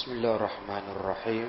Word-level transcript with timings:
بسم 0.00 0.10
الله 0.12 0.34
الرحمن 0.36 0.84
الرحيم 0.96 1.48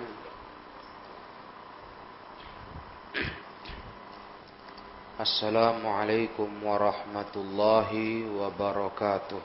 السلام 5.20 5.88
عليكم 5.88 6.50
ورحمة 6.64 7.34
الله 7.36 7.92
وبركاته 8.40 9.42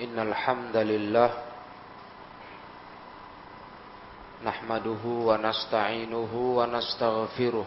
إن 0.00 0.18
الحمد 0.18 0.76
لله 0.76 1.30
نحمده 4.44 5.02
ونستعينه 5.04 6.32
ونستغفره 6.58 7.66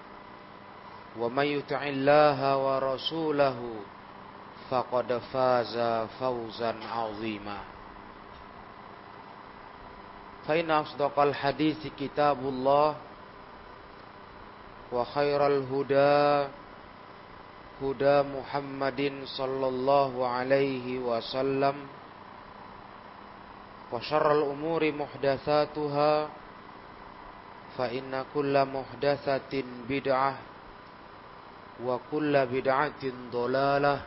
ومن 1.18 1.44
يطع 1.46 1.82
الله 1.82 2.38
ورسوله 2.56 3.58
فقد 4.70 5.08
فاز 5.32 5.74
فوزا 6.20 6.74
عظيما 6.92 7.58
فإن 10.48 10.70
أصدق 10.70 11.18
الحديث 11.18 11.86
كتاب 12.00 12.38
الله 12.38 12.94
وخير 14.92 15.46
الهدى 15.46 16.48
هدى 17.82 18.16
محمد 18.22 19.00
صلى 19.24 19.66
الله 19.68 20.12
عليه 20.28 20.98
وسلم 20.98 21.76
وشر 23.92 24.26
الأمور 24.32 24.92
محدثاتها 24.92 26.28
فإن 27.78 28.24
كل 28.34 28.54
محدثة 28.64 29.52
بدعة 29.88 30.32
وكل 31.85 32.33
بدعة 32.45 33.03
ضلالة 33.31 34.01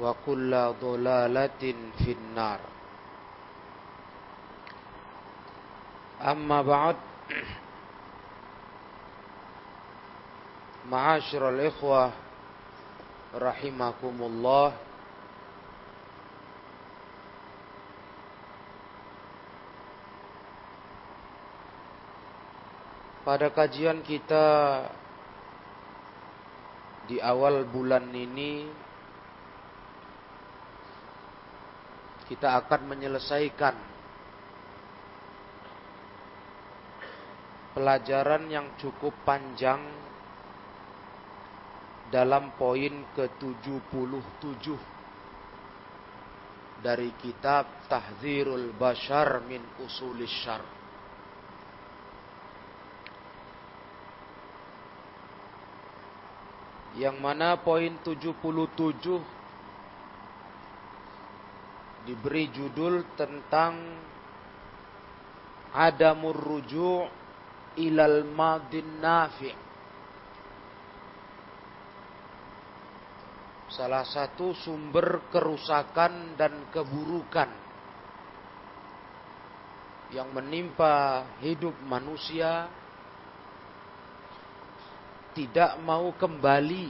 وكل 0.00 0.52
ضلالة 0.80 1.62
في 1.98 2.10
النار. 2.12 2.60
أما 6.20 6.62
بعد 6.62 6.96
معاشر 10.90 11.48
الإخوة 11.48 12.12
رحمكم 13.34 14.16
الله 14.20 14.68
Pada 23.20 23.52
kajian 23.52 24.00
kita 24.00 24.80
di 27.10 27.18
awal 27.18 27.66
bulan 27.66 28.06
ini 28.14 28.70
kita 32.30 32.54
akan 32.62 32.86
menyelesaikan 32.86 33.74
pelajaran 37.74 38.46
yang 38.46 38.78
cukup 38.78 39.10
panjang 39.26 39.82
dalam 42.14 42.54
poin 42.54 43.02
ke-77 43.18 44.66
dari 46.78 47.10
kitab 47.18 47.90
Tahzirul 47.90 48.70
Bashar 48.78 49.42
min 49.50 49.66
Usulis 49.82 50.30
Syar. 50.46 50.79
Yang 57.00 57.16
mana 57.16 57.56
poin 57.64 57.96
77 58.04 58.44
diberi 62.04 62.44
judul 62.52 63.08
tentang 63.16 63.72
adamur 65.72 66.36
ruju' 66.36 67.08
ilal 67.80 68.28
madin 68.28 69.00
nafi' 69.00 69.56
salah 73.72 74.04
satu 74.04 74.52
sumber 74.52 75.24
kerusakan 75.32 76.36
dan 76.36 76.68
keburukan 76.68 77.48
yang 80.12 80.28
menimpa 80.36 81.24
hidup 81.40 81.72
manusia 81.86 82.68
tidak 85.34 85.78
mau 85.82 86.10
kembali. 86.14 86.88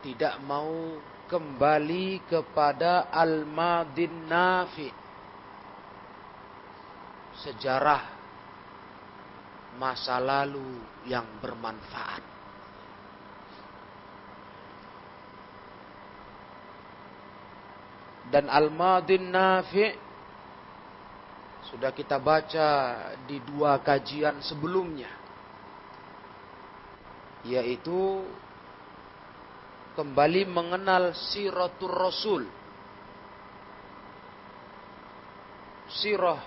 Tidak 0.00 0.34
mau 0.46 0.96
kembali 1.28 2.24
kepada 2.24 3.12
al-madin 3.12 4.14
nafi. 4.26 4.88
Sejarah 7.44 8.02
masa 9.76 10.16
lalu 10.20 10.80
yang 11.08 11.26
bermanfaat. 11.40 12.22
Dan 18.30 18.46
al-madin 18.46 19.26
nafi 19.26 19.90
sudah 21.66 21.90
kita 21.90 22.18
baca 22.18 22.68
di 23.26 23.42
dua 23.42 23.78
kajian 23.82 24.38
sebelumnya 24.42 25.19
yaitu 27.44 28.24
kembali 29.96 30.48
mengenal 30.48 31.12
siratul 31.16 31.92
rasul. 31.92 32.42
Sirah 35.90 36.38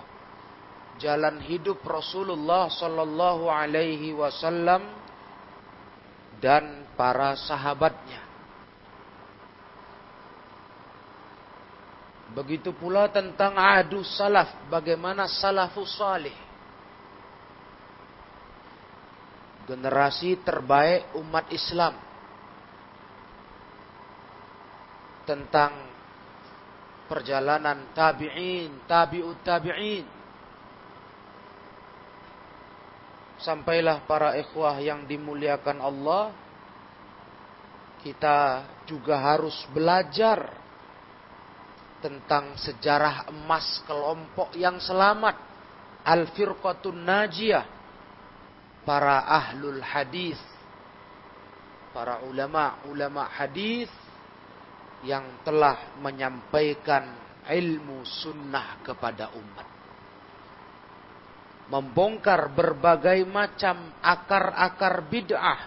jalan 0.96 1.42
hidup 1.44 1.82
Rasulullah 1.84 2.70
sallallahu 2.72 3.50
alaihi 3.50 4.14
wasallam 4.16 4.80
dan 6.40 6.88
para 6.96 7.36
sahabatnya. 7.36 8.24
Begitu 12.34 12.74
pula 12.74 13.06
tentang 13.12 13.54
adu 13.54 14.02
salaf 14.02 14.66
bagaimana 14.66 15.30
salafus 15.30 15.94
salih 15.94 16.34
generasi 19.64 20.40
terbaik 20.44 21.16
umat 21.16 21.48
Islam 21.52 21.96
tentang 25.24 25.72
perjalanan 27.08 27.92
tabi'in, 27.96 28.84
tabi'ut 28.84 29.40
tabi'in. 29.44 30.06
Sampailah 33.40 34.08
para 34.08 34.36
ikhwah 34.40 34.80
yang 34.80 35.04
dimuliakan 35.04 35.80
Allah, 35.84 36.32
kita 38.00 38.64
juga 38.88 39.16
harus 39.20 39.56
belajar 39.72 40.60
tentang 42.04 42.56
sejarah 42.60 43.32
emas 43.32 43.80
kelompok 43.88 44.52
yang 44.56 44.76
selamat, 44.76 45.40
al-firqatun 46.04 47.00
najiyah, 47.00 47.64
para 48.84 49.24
ahlul 49.24 49.80
hadis, 49.80 50.36
para 51.96 52.20
ulama, 52.24 52.84
ulama 52.88 53.26
hadis 53.32 53.88
yang 55.04 55.44
telah 55.44 55.96
menyampaikan 56.00 57.16
ilmu 57.48 58.04
sunnah 58.04 58.80
kepada 58.84 59.32
umat. 59.36 59.68
Membongkar 61.64 62.52
berbagai 62.52 63.24
macam 63.24 63.96
akar-akar 64.04 65.00
bid'ah. 65.08 65.60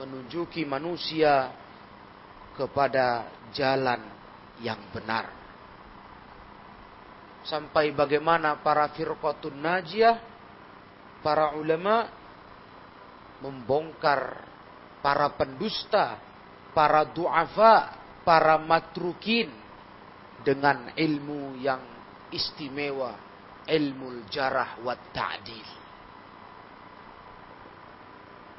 Menunjuki 0.00 0.64
manusia 0.64 1.52
kepada 2.56 3.28
jalan 3.52 4.00
yang 4.64 4.80
benar. 4.88 5.43
Sampai 7.44 7.92
bagaimana 7.92 8.60
para 8.64 8.88
firqatun 8.92 9.60
najiyah, 9.60 10.16
para 11.20 11.52
ulama 11.56 12.08
membongkar 13.44 14.52
para 15.04 15.28
pendusta 15.36 16.16
para 16.74 17.06
du'afa, 17.06 17.94
para 18.26 18.58
matrukin 18.58 19.48
dengan 20.42 20.90
ilmu 20.98 21.56
yang 21.62 21.80
istimewa, 22.34 23.14
ilmu 23.64 24.26
jarah 24.28 24.82
wa 24.82 24.98
ta'dil. 24.98 25.68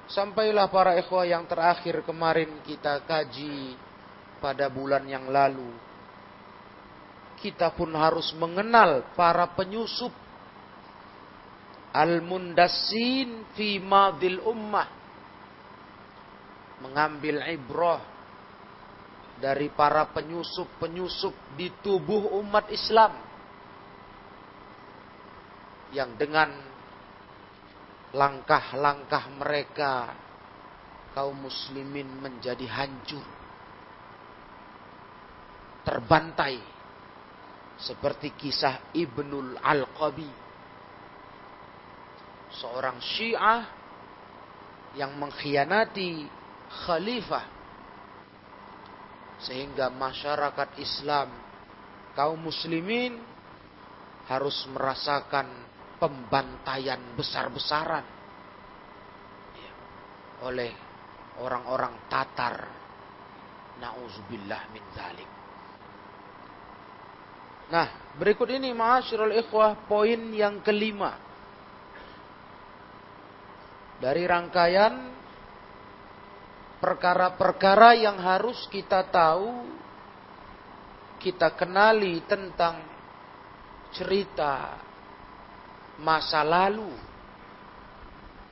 Sampailah 0.06 0.72
para 0.72 0.96
ikhwah 0.96 1.28
yang 1.28 1.44
terakhir 1.50 2.02
kemarin 2.08 2.64
kita 2.64 3.04
kaji 3.04 3.76
pada 4.40 4.72
bulan 4.72 5.04
yang 5.10 5.28
lalu. 5.28 5.68
Kita 7.46 7.70
pun 7.78 7.94
harus 7.94 8.34
mengenal 8.42 9.14
para 9.14 9.46
penyusup. 9.54 10.10
Al-mundassin 11.94 13.54
fi 13.54 13.78
madil 13.78 14.42
ummah. 14.42 14.90
Mengambil 16.82 17.46
ibrah 17.46 18.02
dari 19.38 19.70
para 19.70 20.10
penyusup-penyusup 20.10 21.54
di 21.54 21.70
tubuh 21.86 22.34
umat 22.42 22.66
Islam. 22.74 23.14
Yang 25.94 26.18
dengan 26.18 26.50
langkah-langkah 28.10 29.30
mereka 29.38 30.18
kaum 31.14 31.46
muslimin 31.46 32.10
menjadi 32.10 32.66
hancur. 32.74 33.22
Terbantai 35.86 36.75
seperti 37.80 38.32
kisah 38.36 38.96
Ibnul 38.96 39.60
Al-Qabi. 39.60 40.32
Seorang 42.56 43.04
Syiah 43.04 43.62
yang 44.96 45.12
mengkhianati 45.20 46.24
khalifah. 46.88 47.46
Sehingga 49.44 49.92
masyarakat 49.92 50.80
Islam 50.80 51.28
kaum 52.16 52.40
muslimin 52.40 53.20
harus 54.32 54.56
merasakan 54.72 55.52
pembantaian 56.00 57.00
besar-besaran. 57.20 58.08
Oleh 60.48 60.72
orang-orang 61.44 62.08
Tatar. 62.08 62.56
Nauzubillah 63.76 64.72
min 64.72 64.84
zalik 64.96 65.35
Nah, 67.66 68.14
berikut 68.22 68.46
ini 68.54 68.72
ma'asyiral 68.72 69.34
ikhwah 69.42 69.90
poin 69.90 70.22
yang 70.34 70.62
kelima 70.62 71.18
dari 74.00 74.28
rangkaian 74.28 74.94
perkara-perkara 76.84 77.98
yang 77.98 78.22
harus 78.22 78.70
kita 78.70 79.08
tahu, 79.10 79.66
kita 81.18 81.56
kenali 81.58 82.22
tentang 82.28 82.86
cerita 83.96 84.78
masa 85.98 86.44
lalu 86.44 86.92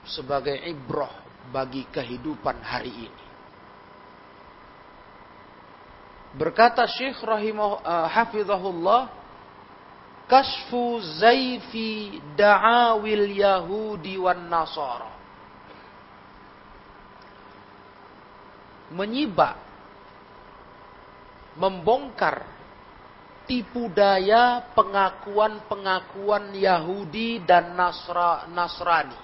sebagai 0.07 0.55
ibrah 0.63 1.11
bagi 1.51 1.85
kehidupan 1.91 2.57
hari 2.63 2.93
ini. 3.11 3.22
Berkata 6.33 6.89
Syekh 6.89 7.21
rahimah 7.21 7.81
uh, 7.85 8.07
hafizahullah 8.09 9.21
Kasfu 10.23 11.03
zaifi 11.21 12.17
da'awil 12.33 13.37
Yahudi 13.37 14.17
wan 14.17 14.49
Nasara 14.49 15.13
menyibak, 18.93 19.57
membongkar 21.57 22.45
tipu 23.49 23.89
daya 23.89 24.63
pengakuan-pengakuan 24.77 26.53
Yahudi 26.53 27.41
dan 27.43 27.73
Nasra, 27.73 28.47
Nasrani. 28.53 29.19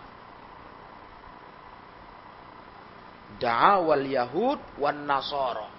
Da'awal 3.40 4.04
Yahud 4.10 4.60
wan 4.82 5.08
Nasara. 5.08 5.79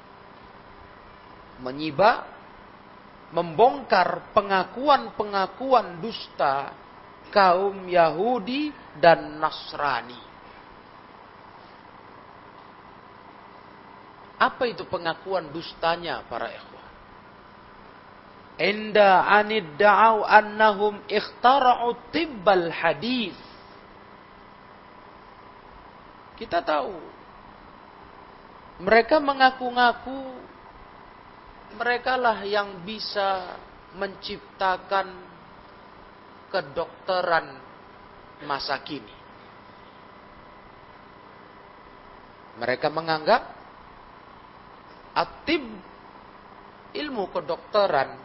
Menyibak, 1.61 2.25
membongkar 3.31 4.35
pengakuan-pengakuan 4.35 6.02
dusta 6.02 6.75
kaum 7.31 7.87
Yahudi 7.87 8.75
dan 8.99 9.38
Nasrani. 9.38 10.19
Apa 14.40 14.64
itu 14.73 14.88
pengakuan 14.88 15.52
dustanya 15.52 16.25
para 16.25 16.49
ikhwah? 16.49 16.88
Inda 18.61 19.25
anid 19.29 19.76
da'au 19.76 20.25
annahum 20.25 21.00
ikhtara'u 21.09 22.12
tibbal 22.12 22.73
hadis. 22.73 23.37
Kita 26.40 26.64
tahu. 26.64 26.97
Mereka 28.81 29.21
mengaku-ngaku 29.21 30.21
mereka 31.77 32.19
lah 32.19 32.43
yang 32.43 32.83
bisa 32.83 33.59
menciptakan 33.95 35.09
kedokteran 36.50 37.47
masa 38.47 38.79
kini. 38.83 39.17
Mereka 42.59 42.91
menganggap 42.93 43.43
atib 45.15 45.62
ilmu 46.93 47.31
kedokteran 47.31 48.19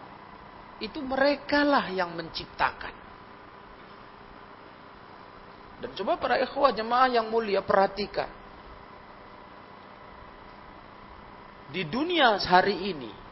itu 0.82 1.00
merekalah 1.00 1.88
yang 1.94 2.12
menciptakan. 2.18 2.94
Dan 5.80 5.92
coba 5.96 6.18
para 6.20 6.36
ikhwah 6.42 6.72
jemaah 6.72 7.08
yang 7.12 7.28
mulia 7.30 7.64
perhatikan. 7.64 8.28
Di 11.72 11.84
dunia 11.84 12.40
hari 12.40 12.96
ini 12.96 13.25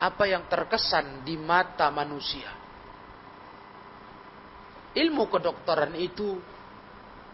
apa 0.00 0.24
yang 0.24 0.48
terkesan 0.48 1.22
di 1.28 1.36
mata 1.36 1.92
manusia. 1.92 2.48
Ilmu 4.96 5.28
kedokteran 5.28 5.92
itu 5.94 6.40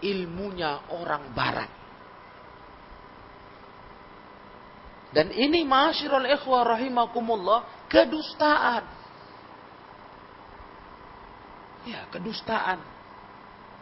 ilmunya 0.03 0.91
orang 0.93 1.31
barat. 1.31 1.71
Dan 5.15 5.33
ini 5.33 5.65
masyirul 5.65 6.29
ikhwah 6.29 6.77
rahimakumullah 6.77 7.89
kedustaan. 7.89 8.85
Ya, 11.87 12.03
kedustaan 12.11 12.83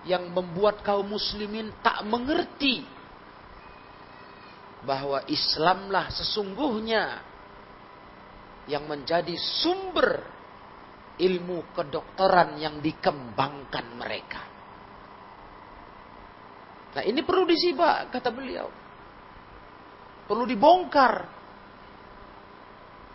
yang 0.05 0.29
membuat 0.29 0.85
kaum 0.85 1.09
muslimin 1.09 1.73
tak 1.81 2.05
mengerti 2.05 2.85
bahwa 4.85 5.25
Islamlah 5.25 6.13
sesungguhnya 6.13 7.34
yang 8.71 8.89
menjadi 8.89 9.35
sumber 9.37 10.25
ilmu 11.19 11.71
kedokteran 11.75 12.59
yang 12.59 12.83
dikembangkan 12.83 13.87
mereka. 13.95 14.43
Nah 16.95 17.03
ini 17.03 17.21
perlu 17.27 17.45
disimak, 17.47 18.11
kata 18.15 18.31
beliau. 18.31 18.71
Perlu 20.25 20.47
dibongkar. 20.47 21.15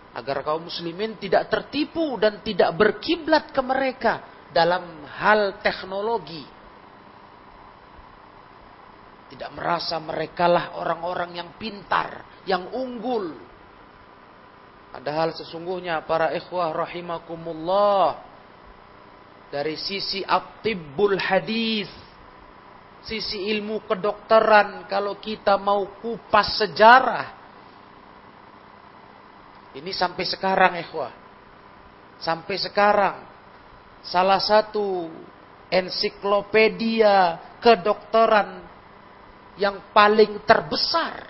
Agar 0.10 0.44
kaum 0.44 0.68
muslimin 0.68 1.15
tidak 1.15 1.48
tertipu 1.48 2.20
dan 2.20 2.44
tidak 2.44 2.75
berkiblat 2.75 3.56
ke 3.56 3.62
mereka 3.63 4.13
dalam 4.51 5.06
hal 5.08 5.62
teknologi. 5.63 6.44
Tidak 9.29 9.53
merasa 9.53 10.01
merekalah 10.01 10.82
orang-orang 10.82 11.38
yang 11.38 11.50
pintar, 11.56 12.41
yang 12.50 12.74
unggul. 12.74 13.49
Padahal 14.89 15.36
sesungguhnya 15.38 16.01
para 16.03 16.34
ikhwah 16.34 16.74
rahimakumullah 16.74 18.25
dari 19.53 19.77
sisi 19.77 20.25
atibul 20.25 21.17
hadis 21.17 21.89
sisi 23.05 23.48
ilmu 23.53 23.86
kedokteran 23.86 24.89
kalau 24.89 25.17
kita 25.22 25.55
mau 25.55 25.88
kupas 26.01 26.60
sejarah 26.60 27.39
ini 29.77 29.91
sampai 29.93 30.25
sekarang 30.25 30.74
ikhwah. 30.81 31.13
Sampai 32.19 32.58
sekarang 32.58 33.22
salah 34.01 34.41
satu 34.41 35.08
ensiklopedia 35.69 37.38
kedokteran 37.62 38.65
yang 39.62 39.93
paling 39.93 40.41
terbesar 40.48 41.29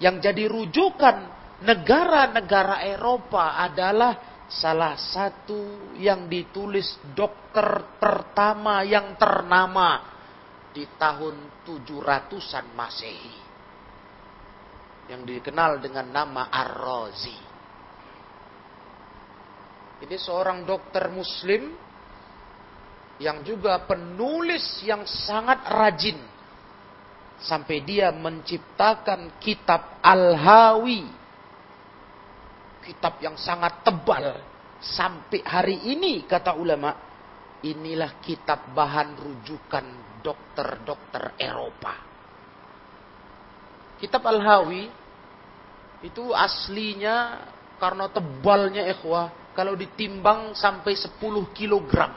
yang 0.00 0.16
jadi 0.18 0.48
rujukan 0.48 1.35
negara-negara 1.62 2.84
Eropa 2.84 3.56
adalah 3.56 4.44
salah 4.46 4.94
satu 4.94 5.94
yang 5.98 6.28
ditulis 6.28 7.00
dokter 7.16 7.98
pertama 7.98 8.84
yang 8.84 9.16
ternama 9.16 10.16
di 10.76 10.84
tahun 11.00 11.64
700-an 11.64 12.66
Masehi. 12.76 13.36
Yang 15.06 15.22
dikenal 15.38 15.78
dengan 15.80 16.10
nama 16.10 16.50
Ar-Razi. 16.50 17.38
Ini 19.96 20.16
seorang 20.20 20.68
dokter 20.68 21.08
muslim 21.08 21.72
yang 23.16 23.40
juga 23.40 23.80
penulis 23.88 24.84
yang 24.84 25.08
sangat 25.08 25.64
rajin. 25.72 26.20
Sampai 27.40 27.80
dia 27.84 28.12
menciptakan 28.12 29.40
kitab 29.40 30.00
Al-Hawi. 30.04 31.25
Kitab 32.86 33.18
yang 33.18 33.34
sangat 33.34 33.82
tebal. 33.82 34.38
Sampai 34.78 35.42
hari 35.42 35.90
ini 35.90 36.22
kata 36.22 36.54
ulama, 36.54 36.94
inilah 37.66 38.22
kitab 38.22 38.70
bahan 38.70 39.18
rujukan 39.18 39.86
dokter-dokter 40.22 41.34
Eropa. 41.34 41.94
Kitab 43.98 44.22
Al-Hawi 44.28 44.86
itu 46.04 46.30
aslinya 46.30 47.48
karena 47.80 48.06
tebalnya 48.12 48.84
ikhwah 48.86 49.32
kalau 49.56 49.72
ditimbang 49.72 50.52
sampai 50.52 50.92
10 50.92 51.16
kilogram. 51.56 52.12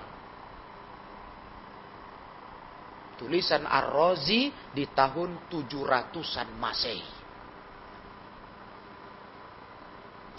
Tulisan 3.15 3.63
Ar-Razi 3.67 4.51
di 4.71 4.83
tahun 4.91 5.51
700-an 5.51 6.49
Masehi. 6.55 7.18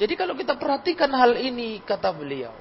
Jadi 0.00 0.16
kalau 0.16 0.33
kita 0.33 0.57
perhatikan 0.57 1.12
hal 1.12 1.37
ini 1.37 1.85
kata 1.85 2.09
beliau, 2.16 2.57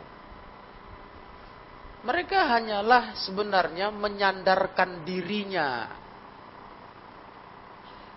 mereka 2.03 2.43
hanyalah 2.51 3.15
sebenarnya 3.15 3.96
menyandarkan 3.96 5.08
dirinya 5.08 5.88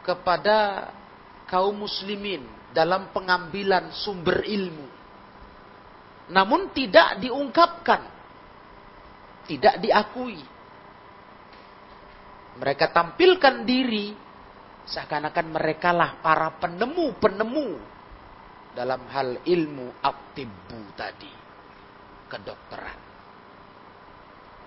kepada 0.02 0.90
kaum 1.46 1.86
muslimin 1.86 2.42
dalam 2.74 3.14
pengambilan 3.14 3.94
sumber 3.94 4.42
ilmu. 4.42 4.90
Namun 6.34 6.74
tidak 6.74 7.22
diungkapkan, 7.22 8.02
tidak 9.46 9.78
diakui. 9.78 10.42
Mereka 12.58 12.90
tampilkan 12.90 13.62
diri 13.62 14.18
seakan-akan 14.82 15.46
merekalah 15.46 16.18
para 16.18 16.50
penemu-penemu 16.58 17.91
dalam 18.72 19.04
hal 19.12 19.44
ilmu 19.44 20.00
aktibu 20.00 20.96
tadi, 20.96 21.32
kedokteran. 22.32 23.00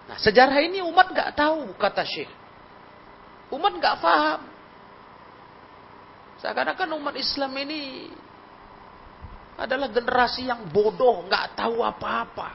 Nah, 0.06 0.18
sejarah 0.22 0.62
ini 0.62 0.86
umat 0.86 1.10
nggak 1.10 1.34
tahu, 1.34 1.74
kata 1.82 2.06
Syekh. 2.06 2.30
Umat 3.50 3.74
nggak 3.78 3.98
paham. 4.02 4.42
Seakan-akan 6.42 6.90
umat 7.02 7.16
Islam 7.18 7.52
ini 7.58 8.12
adalah 9.58 9.90
generasi 9.90 10.46
yang 10.46 10.70
bodoh, 10.70 11.26
nggak 11.26 11.58
tahu 11.58 11.82
apa-apa. 11.82 12.50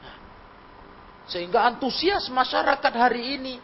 Nah, 0.00 0.16
sehingga 1.28 1.68
antusias 1.68 2.30
masyarakat 2.32 2.92
hari 2.96 3.36
ini 3.36 3.54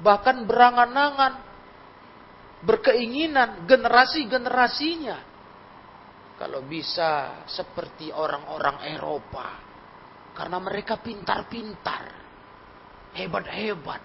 bahkan 0.00 0.48
berangan-angan, 0.48 1.49
berkeinginan 2.60 3.64
generasi-generasinya 3.64 5.18
kalau 6.40 6.64
bisa 6.64 7.44
seperti 7.44 8.08
orang-orang 8.12 8.96
Eropa 8.96 9.70
karena 10.40 10.56
mereka 10.56 10.96
pintar-pintar. 10.96 12.16
Hebat-hebat. 13.10 14.02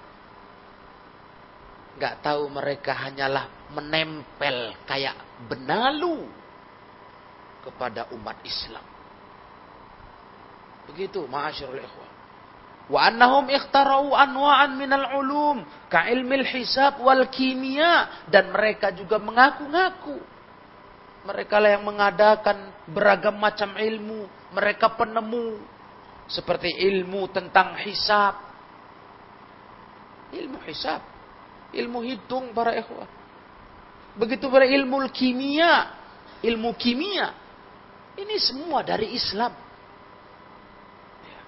Gak 1.95 2.15
tahu 2.25 2.51
mereka 2.51 2.91
hanyalah 3.07 3.71
menempel 3.71 4.75
kayak 4.83 5.15
benalu 5.47 6.27
kepada 7.63 8.11
umat 8.17 8.35
Islam. 8.43 8.83
Begitu, 10.91 11.23
ma'asyarul 11.23 11.79
ikhwah. 11.79 12.04
Wa 12.85 13.09
annahum 13.09 13.49
ikhtarau 13.49 14.13
anwa'an 14.13 14.77
minal 14.77 15.17
ulum 15.17 15.65
ka 15.89 16.05
ilmil 16.05 16.45
hisab 16.45 17.01
wal 17.01 17.25
kimia 17.33 18.25
dan 18.29 18.53
mereka 18.53 18.93
juga 18.93 19.17
mengaku-ngaku 19.17 20.35
mereka 21.25 21.57
lah 21.57 21.73
yang 21.73 21.83
mengadakan 21.89 22.69
beragam 22.85 23.33
macam 23.41 23.73
ilmu, 23.73 24.29
mereka 24.53 24.93
penemu 24.93 25.57
seperti 26.29 26.69
ilmu 26.85 27.25
tentang 27.33 27.73
hisab. 27.81 28.37
Ilmu 30.29 30.61
hisab. 30.69 31.01
Ilmu 31.73 32.05
hitung 32.05 32.53
para 32.53 32.77
ikhwah. 32.77 33.09
Begitu 34.21 34.45
pada 34.53 34.69
ilmu 34.69 35.01
kimia. 35.09 35.97
Ilmu 36.45 36.77
kimia. 36.77 37.33
Ini 38.21 38.35
semua 38.37 38.85
dari 38.85 39.17
Islam. 39.17 39.51
Ya. 41.25 41.41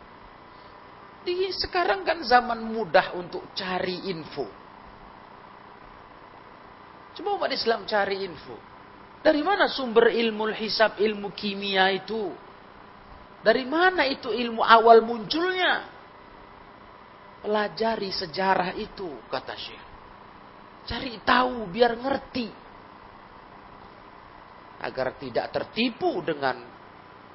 Di 1.27 1.51
sekarang 1.51 2.07
kan 2.07 2.23
zaman 2.23 2.71
mudah 2.71 3.11
untuk 3.19 3.51
cari 3.51 4.07
info. 4.07 4.47
Coba 7.19 7.35
umat 7.35 7.51
Islam 7.51 7.83
cari 7.83 8.23
info. 8.23 8.55
Dari 9.19 9.43
mana 9.43 9.67
sumber 9.67 10.07
ilmu 10.07 10.47
hisab, 10.55 10.95
ilmu 10.95 11.35
kimia 11.35 11.91
itu? 11.91 12.31
Dari 13.43 13.67
mana 13.67 14.07
itu 14.07 14.31
ilmu 14.31 14.63
awal 14.63 15.03
munculnya? 15.03 15.83
Pelajari 17.43 18.07
sejarah 18.07 18.71
itu, 18.79 19.19
kata 19.27 19.55
Syekh. 19.59 19.85
Cari 20.87 21.19
tahu 21.27 21.67
biar 21.67 21.99
ngerti. 21.99 22.47
Agar 24.79 25.19
tidak 25.19 25.51
tertipu 25.51 26.23
dengan 26.23 26.63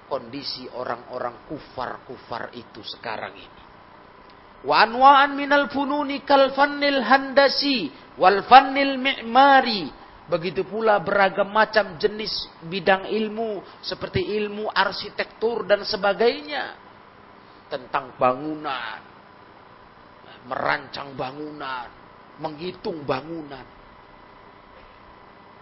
kondisi 0.09 0.65
orang-orang 0.81 1.45
kufar-kufar 1.45 2.57
itu 2.57 2.81
sekarang 2.81 3.37
ini. 3.37 3.62
Wa 4.63 4.87
anwa'an 4.87 5.35
minal 5.35 5.67
fununi 5.71 6.23
kal 6.23 6.55
fannil 6.55 7.03
handasi 7.03 7.91
wal 8.15 8.47
fannil 8.47 8.95
mi'mari 8.95 10.03
Begitu 10.33 10.63
pula 10.63 10.97
beragam 11.03 11.51
macam 11.51 11.99
jenis 12.01 12.49
bidang 12.65 13.11
ilmu 13.11 13.61
seperti 13.85 14.23
ilmu 14.39 14.71
arsitektur 14.71 15.69
dan 15.69 15.83
sebagainya. 15.83 16.79
Tentang 17.67 18.15
bangunan, 18.17 19.01
merancang 20.47 21.13
bangunan, 21.19 21.89
menghitung 22.39 23.03
bangunan. 23.03 23.67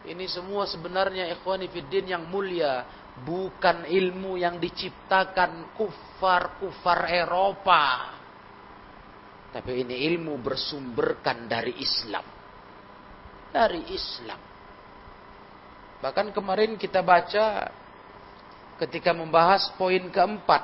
Ini 0.06 0.26
semua 0.30 0.70
sebenarnya 0.70 1.26
ikhwani 1.34 1.66
fiddin 1.66 2.12
yang 2.14 2.24
mulia. 2.28 2.84
Bukan 3.20 3.90
ilmu 3.90 4.38
yang 4.38 4.62
diciptakan 4.62 5.74
kufar-kufar 5.74 7.10
Eropa. 7.10 8.19
Tapi 9.50 9.82
ini 9.82 10.06
ilmu 10.14 10.38
bersumberkan 10.38 11.50
dari 11.50 11.74
Islam. 11.82 12.22
Dari 13.50 13.82
Islam. 13.90 14.38
Bahkan 16.00 16.30
kemarin 16.30 16.78
kita 16.78 17.02
baca 17.02 17.66
ketika 18.78 19.10
membahas 19.10 19.68
poin 19.74 20.06
keempat. 20.08 20.62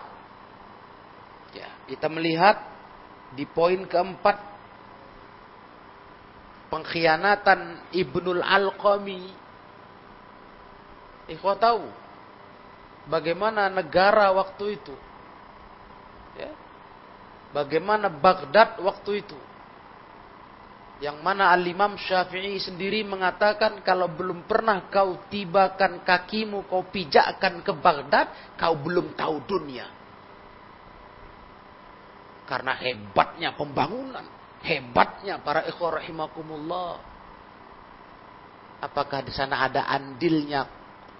Ya, 1.52 1.68
kita 1.90 2.06
melihat 2.06 2.62
di 3.34 3.42
poin 3.44 3.84
keempat 3.84 4.38
pengkhianatan 6.70 7.90
Ibnul 7.90 8.40
Alqami. 8.40 9.34
Ikhwah 11.26 11.58
tahu 11.58 11.84
bagaimana 13.10 13.66
negara 13.66 14.30
waktu 14.30 14.78
itu. 14.78 14.94
Ya. 16.38 16.65
Bagaimana 17.54 18.10
Baghdad 18.10 18.80
waktu 18.82 19.26
itu. 19.26 19.38
Yang 20.96 21.20
mana 21.20 21.52
Al-Imam 21.52 22.00
Syafi'i 22.00 22.56
sendiri 22.56 23.04
mengatakan 23.04 23.84
kalau 23.84 24.08
belum 24.08 24.48
pernah 24.48 24.88
kau 24.88 25.28
tibakan 25.28 26.00
kakimu, 26.00 26.64
kau 26.64 26.88
pijakkan 26.88 27.60
ke 27.60 27.72
Baghdad, 27.76 28.56
kau 28.56 28.80
belum 28.80 29.12
tahu 29.12 29.44
dunia. 29.44 29.92
Karena 32.48 32.78
hebatnya 32.80 33.52
pembangunan, 33.58 34.24
hebatnya 34.64 35.42
para 35.44 35.68
ikhwah 35.68 36.00
rahimakumullah. 36.00 36.96
Apakah 38.80 39.20
di 39.20 39.32
sana 39.36 39.68
ada 39.68 39.84
andilnya 39.84 40.64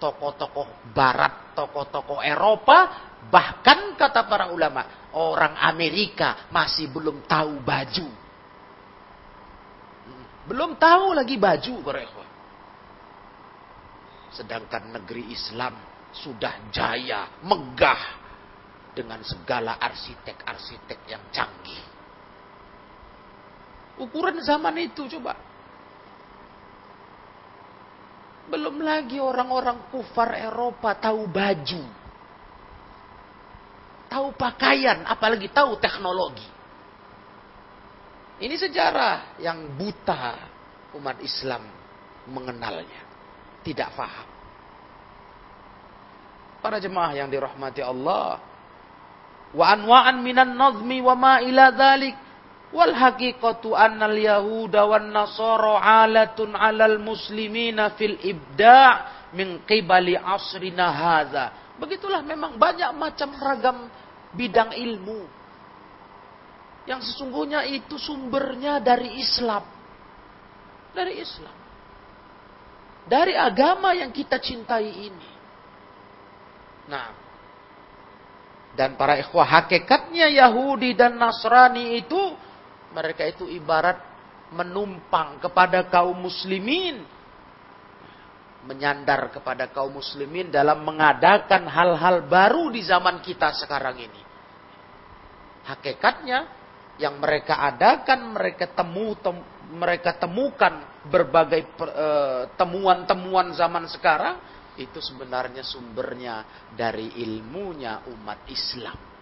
tokoh-tokoh 0.00 0.92
barat, 0.92 1.52
tokoh-tokoh 1.52 2.25
Eropa, 2.25 3.12
bahkan 3.28 3.95
kata 3.99 4.26
para 4.26 4.50
ulama, 4.50 5.11
orang 5.14 5.56
Amerika 5.62 6.49
masih 6.50 6.90
belum 6.90 7.25
tahu 7.26 7.61
baju 7.62 8.26
belum 10.47 10.78
tahu 10.78 11.06
lagi 11.11 11.37
baju 11.37 11.75
para. 11.83 12.23
Sedangkan 14.30 14.95
negeri 14.95 15.35
Islam 15.35 15.75
sudah 16.14 16.71
jaya, 16.71 17.42
megah 17.42 18.02
dengan 18.95 19.21
segala 19.26 19.76
arsitek-arsitek 19.83 21.00
yang 21.11 21.25
canggih. 21.35 21.83
Ukuran 24.06 24.38
zaman 24.40 24.76
itu 24.78 25.11
coba. 25.18 25.35
Belum 28.47 28.78
lagi 28.78 29.18
orang-orang 29.18 29.90
kufar 29.90 30.38
Eropa 30.38 30.95
tahu 30.95 31.26
baju. 31.26 32.05
Tahu 34.06 34.38
pakaian, 34.38 35.02
apalagi 35.06 35.50
tahu 35.50 35.76
teknologi. 35.82 36.46
Ini 38.36 38.54
sejarah 38.54 39.40
yang 39.40 39.80
buta 39.80 40.36
umat 40.94 41.16
Islam 41.25 41.64
mengenalnya. 42.28 43.02
Tidak 43.64 43.90
faham. 43.96 44.28
Para 46.60 46.76
jemaah 46.76 47.16
yang 47.16 47.32
dirahmati 47.32 47.80
Allah. 47.80 48.38
Wa 49.56 49.72
anwa'an 49.72 50.20
minan 50.20 50.52
nazmi 50.54 51.00
wa 51.00 51.14
ma 51.16 51.34
ila 51.40 51.72
dhalik. 51.72 52.14
Wal 52.75 52.92
haqiqatu 52.92 53.72
annal 53.72 54.18
yahuda 54.18 54.84
wan 54.84 55.14
nasara 55.14 56.04
alatun 56.04 56.52
alal 56.52 56.98
muslimina 56.98 57.95
fil 57.95 58.19
ibda' 58.21 59.30
min 59.32 59.64
qibali 59.64 60.19
asrina 60.19 60.92
hadha. 60.92 61.66
Begitulah 61.76 62.25
memang 62.25 62.56
banyak 62.56 62.91
macam 62.97 63.36
ragam 63.36 63.78
bidang 64.32 64.73
ilmu 64.73 65.28
yang 66.86 67.02
sesungguhnya 67.02 67.67
itu 67.67 67.99
sumbernya 67.99 68.78
dari 68.78 69.19
Islam. 69.19 69.67
Dari 70.95 71.15
Islam. 71.19 71.56
Dari 73.06 73.34
agama 73.34 73.93
yang 73.93 74.15
kita 74.15 74.39
cintai 74.39 74.86
ini. 74.86 75.28
Nah, 76.86 77.10
dan 78.78 78.95
para 78.95 79.19
ikhwah 79.19 79.45
hakikatnya 79.45 80.30
Yahudi 80.30 80.95
dan 80.95 81.19
Nasrani 81.19 81.99
itu 81.99 82.19
mereka 82.95 83.26
itu 83.26 83.50
ibarat 83.50 83.99
menumpang 84.54 85.43
kepada 85.43 85.82
kaum 85.91 86.15
muslimin 86.15 87.02
menyandar 88.67 89.31
kepada 89.31 89.71
kaum 89.71 89.97
muslimin 89.97 90.50
dalam 90.50 90.83
mengadakan 90.83 91.71
hal-hal 91.71 92.26
baru 92.26 92.69
di 92.75 92.83
zaman 92.83 93.23
kita 93.23 93.55
sekarang 93.55 93.97
ini. 94.02 94.23
Hakikatnya 95.67 96.39
yang 96.99 97.23
mereka 97.23 97.63
adakan, 97.63 98.35
mereka 98.35 98.71
temu, 98.75 99.15
tem, 99.19 99.37
mereka 99.73 100.19
temukan 100.19 100.83
berbagai 101.07 101.63
eh, 101.67 102.43
temuan-temuan 102.59 103.55
zaman 103.55 103.87
sekarang 103.87 104.37
itu 104.76 105.00
sebenarnya 105.00 105.65
sumbernya 105.65 106.69
dari 106.76 107.23
ilmunya 107.25 108.05
umat 108.13 108.45
Islam. 108.52 109.16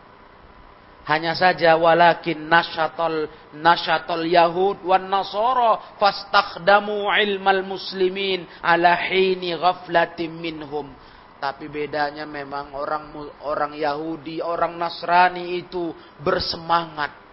Hanya 1.04 1.36
saja 1.36 1.76
walakin 1.76 2.48
nasyatol 2.48 3.28
nasyatol 3.52 4.24
Yahud 4.24 4.80
wan 4.88 5.12
Nasara 5.12 6.00
fastakhdamu 6.00 7.12
ilmal 7.12 7.60
muslimin 7.64 8.48
ala 8.64 8.96
hini 8.96 9.52
ghaflatin 9.52 10.32
minhum. 10.32 10.88
Tapi 11.36 11.68
bedanya 11.68 12.24
memang 12.24 12.72
orang 12.72 13.12
orang 13.44 13.76
Yahudi, 13.76 14.40
orang 14.40 14.80
Nasrani 14.80 15.60
itu 15.60 15.92
bersemangat 16.24 17.24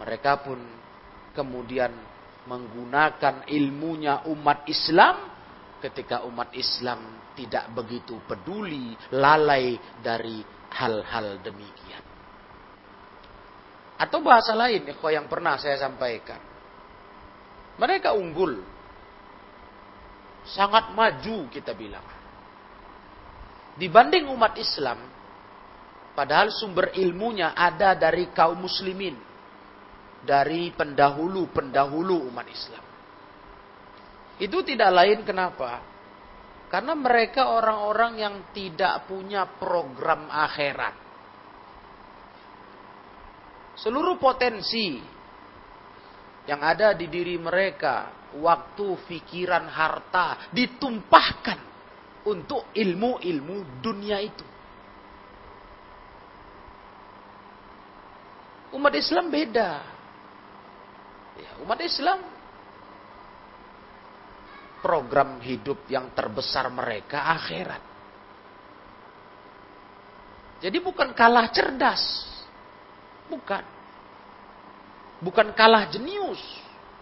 mereka 0.00 0.40
pun 0.40 0.56
kemudian 1.36 1.92
menggunakan 2.48 3.44
ilmunya 3.52 4.24
umat 4.32 4.64
Islam 4.64 5.28
ketika 5.84 6.24
umat 6.24 6.56
Islam 6.56 7.20
tidak 7.36 7.68
begitu 7.76 8.16
peduli, 8.24 8.96
lalai 9.12 9.76
dari 10.00 10.40
hal-hal 10.70 11.42
demikian. 11.42 12.04
Atau 14.00 14.24
bahasa 14.24 14.56
lain 14.56 14.88
yang 14.88 15.26
pernah 15.28 15.60
saya 15.60 15.76
sampaikan. 15.76 16.40
Mereka 17.76 18.16
unggul. 18.16 18.64
Sangat 20.48 20.96
maju 20.96 21.52
kita 21.52 21.76
bilang. 21.76 22.04
Dibanding 23.76 24.28
umat 24.32 24.56
Islam, 24.56 25.04
padahal 26.16 26.48
sumber 26.52 26.96
ilmunya 26.96 27.52
ada 27.52 27.92
dari 27.92 28.32
kaum 28.32 28.60
muslimin 28.60 29.16
dari 30.20 30.72
pendahulu-pendahulu 30.72 32.28
umat 32.28 32.46
Islam. 32.48 32.84
Itu 34.40 34.64
tidak 34.64 34.90
lain 34.92 35.20
kenapa? 35.24 35.84
Karena 36.70 36.94
mereka 36.94 37.50
orang-orang 37.50 38.12
yang 38.22 38.34
tidak 38.54 39.10
punya 39.10 39.42
program 39.58 40.30
akhirat. 40.30 40.94
Seluruh 43.74 44.14
potensi 44.22 45.02
yang 46.46 46.62
ada 46.62 46.94
di 46.94 47.10
diri 47.10 47.34
mereka, 47.42 48.30
waktu, 48.38 49.02
pikiran, 49.02 49.66
harta 49.66 50.46
ditumpahkan 50.54 51.58
untuk 52.30 52.70
ilmu-ilmu 52.70 53.82
dunia 53.82 54.22
itu. 54.22 54.46
Umat 58.70 58.94
Islam 58.94 59.26
beda. 59.26 59.70
Ya, 61.34 61.50
umat 61.66 61.80
Islam 61.82 62.29
program 64.80 65.38
hidup 65.44 65.86
yang 65.86 66.12
terbesar 66.16 66.68
mereka 66.72 67.28
akhirat. 67.36 67.82
Jadi 70.60 70.76
bukan 70.80 71.16
kalah 71.16 71.48
cerdas. 71.48 72.02
Bukan. 73.28 73.64
Bukan 75.24 75.52
kalah 75.56 75.88
jenius. 75.88 76.40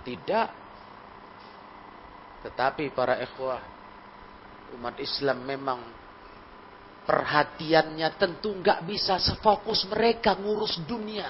Tidak. 0.07 0.49
Tetapi 2.47 2.95
para 2.95 3.19
ikhwah, 3.19 3.63
umat 4.79 4.95
Islam 5.03 5.43
memang 5.43 5.81
perhatiannya 7.03 8.09
tentu 8.15 8.55
nggak 8.63 8.87
bisa 8.87 9.19
sefokus 9.19 9.83
mereka 9.91 10.39
ngurus 10.39 10.79
dunia. 10.87 11.27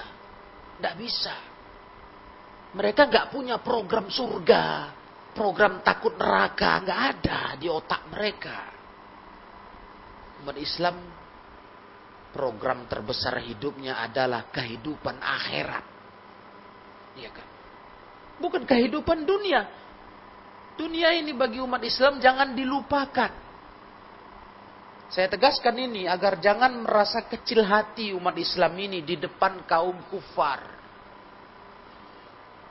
Nggak 0.77 0.95
bisa. 1.01 1.35
Mereka 2.77 3.09
nggak 3.09 3.33
punya 3.33 3.57
program 3.57 4.13
surga, 4.13 4.93
program 5.39 5.79
takut 5.79 6.19
neraka, 6.19 6.83
nggak 6.83 7.01
ada 7.15 7.39
di 7.55 7.71
otak 7.71 8.11
mereka. 8.11 8.59
Umat 10.43 10.59
Islam 10.59 10.99
program 12.35 12.83
terbesar 12.91 13.39
hidupnya 13.39 14.03
adalah 14.03 14.51
kehidupan 14.51 15.15
akhirat. 15.15 15.85
Iya 17.15 17.31
kan? 17.31 17.47
Bukan 18.43 18.67
kehidupan 18.67 19.23
dunia. 19.23 19.63
Dunia 20.75 21.15
ini 21.15 21.31
bagi 21.31 21.63
umat 21.63 21.83
Islam 21.87 22.19
jangan 22.19 22.51
dilupakan. 22.51 23.31
Saya 25.07 25.27
tegaskan 25.31 25.75
ini 25.75 26.03
agar 26.05 26.39
jangan 26.39 26.83
merasa 26.83 27.23
kecil 27.25 27.63
hati 27.63 28.11
umat 28.11 28.35
Islam 28.35 28.75
ini 28.75 29.03
di 29.03 29.15
depan 29.15 29.63
kaum 29.67 29.95
kufar. 30.11 30.78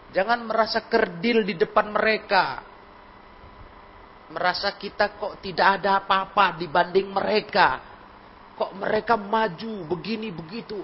Jangan 0.08 0.48
merasa 0.48 0.88
kerdil 0.88 1.44
di 1.44 1.54
depan 1.58 1.92
mereka. 1.92 2.64
Merasa 4.32 4.76
kita 4.76 5.16
kok 5.16 5.40
tidak 5.40 5.80
ada 5.80 6.00
apa-apa 6.04 6.56
dibanding 6.56 7.12
mereka. 7.12 7.80
Kok 8.56 8.72
mereka 8.76 9.16
maju 9.20 9.84
begini 9.88 10.32
begitu. 10.32 10.80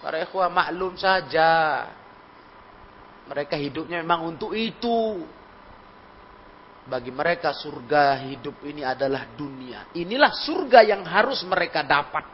Para 0.00 0.20
ikhwah 0.20 0.48
maklum 0.52 0.96
saja. 0.96 1.88
Mereka 3.28 3.56
hidupnya 3.56 4.00
memang 4.00 4.28
untuk 4.28 4.56
itu. 4.56 5.24
Bagi 6.88 7.12
mereka 7.12 7.52
surga 7.52 8.16
hidup 8.28 8.64
ini 8.64 8.80
adalah 8.80 9.28
dunia. 9.36 9.92
Inilah 9.96 10.32
surga 10.32 10.80
yang 10.84 11.04
harus 11.04 11.44
mereka 11.44 11.84
dapat. 11.84 12.24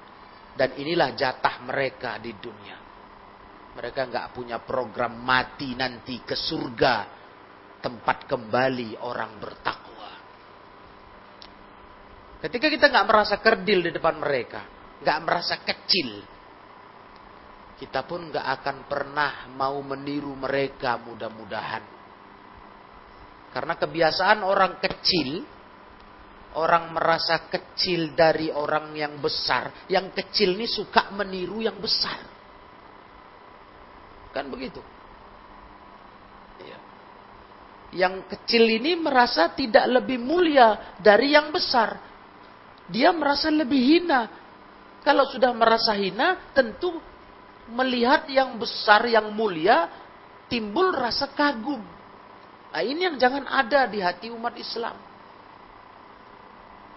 Dan 0.56 0.72
inilah 0.78 1.12
jatah 1.12 1.60
mereka 1.66 2.16
di 2.22 2.32
dunia. 2.32 2.85
Mereka 3.76 4.08
nggak 4.08 4.32
punya 4.32 4.56
program 4.64 5.20
mati 5.20 5.76
nanti 5.76 6.24
ke 6.24 6.32
surga. 6.32 7.12
Tempat 7.84 8.24
kembali 8.24 8.96
orang 9.04 9.36
bertakwa. 9.36 10.12
Ketika 12.40 12.66
kita 12.72 12.88
nggak 12.88 13.06
merasa 13.06 13.36
kerdil 13.36 13.84
di 13.84 13.90
depan 13.92 14.16
mereka. 14.16 14.74
nggak 14.96 15.18
merasa 15.28 15.60
kecil. 15.60 16.24
Kita 17.76 18.08
pun 18.08 18.32
nggak 18.32 18.46
akan 18.60 18.76
pernah 18.88 19.44
mau 19.52 19.76
meniru 19.84 20.32
mereka 20.32 20.96
mudah-mudahan. 20.96 21.84
Karena 23.52 23.76
kebiasaan 23.76 24.40
orang 24.40 24.80
kecil, 24.80 25.44
orang 26.56 26.92
merasa 26.96 27.44
kecil 27.52 28.16
dari 28.16 28.48
orang 28.48 28.96
yang 28.96 29.20
besar. 29.20 29.84
Yang 29.92 30.24
kecil 30.24 30.56
ini 30.56 30.64
suka 30.64 31.12
meniru 31.12 31.60
yang 31.60 31.76
besar. 31.76 32.35
Kan 34.36 34.52
begitu. 34.52 34.84
Ya. 36.60 36.78
Yang 38.04 38.36
kecil 38.36 38.68
ini 38.68 38.92
merasa 39.00 39.48
tidak 39.56 39.88
lebih 39.88 40.20
mulia 40.20 41.00
dari 41.00 41.32
yang 41.32 41.48
besar. 41.48 41.96
Dia 42.92 43.16
merasa 43.16 43.48
lebih 43.48 43.80
hina. 43.80 44.28
Kalau 45.00 45.24
sudah 45.32 45.56
merasa 45.56 45.96
hina, 45.96 46.52
tentu 46.52 46.92
melihat 47.72 48.28
yang 48.28 48.60
besar, 48.60 49.08
yang 49.08 49.32
mulia, 49.32 49.88
timbul 50.52 50.92
rasa 50.92 51.32
kagum. 51.32 51.80
Nah, 52.76 52.82
ini 52.84 53.08
yang 53.08 53.16
jangan 53.16 53.48
ada 53.48 53.88
di 53.88 54.04
hati 54.04 54.28
umat 54.28 54.52
Islam. 54.60 55.00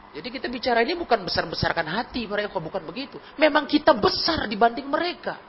Jadi 0.10 0.28
kita 0.28 0.52
bicara 0.52 0.84
ini 0.84 0.98
bukan 0.98 1.22
besar-besarkan 1.24 1.88
hati 1.88 2.28
mereka, 2.28 2.60
bukan 2.60 2.84
begitu. 2.84 3.16
Memang 3.40 3.64
kita 3.70 3.96
besar 3.96 4.50
dibanding 4.50 4.90
mereka. 4.90 5.40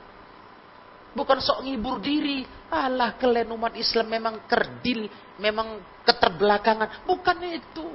Bukan 1.11 1.43
sok 1.43 1.67
ngibur 1.67 1.99
diri. 1.99 2.43
Allah 2.71 3.19
kalian 3.19 3.51
umat 3.51 3.75
Islam 3.75 4.07
memang 4.07 4.47
kerdil, 4.47 5.11
memang 5.39 5.81
keterbelakangan. 6.07 7.03
Bukan 7.03 7.37
itu. 7.47 7.87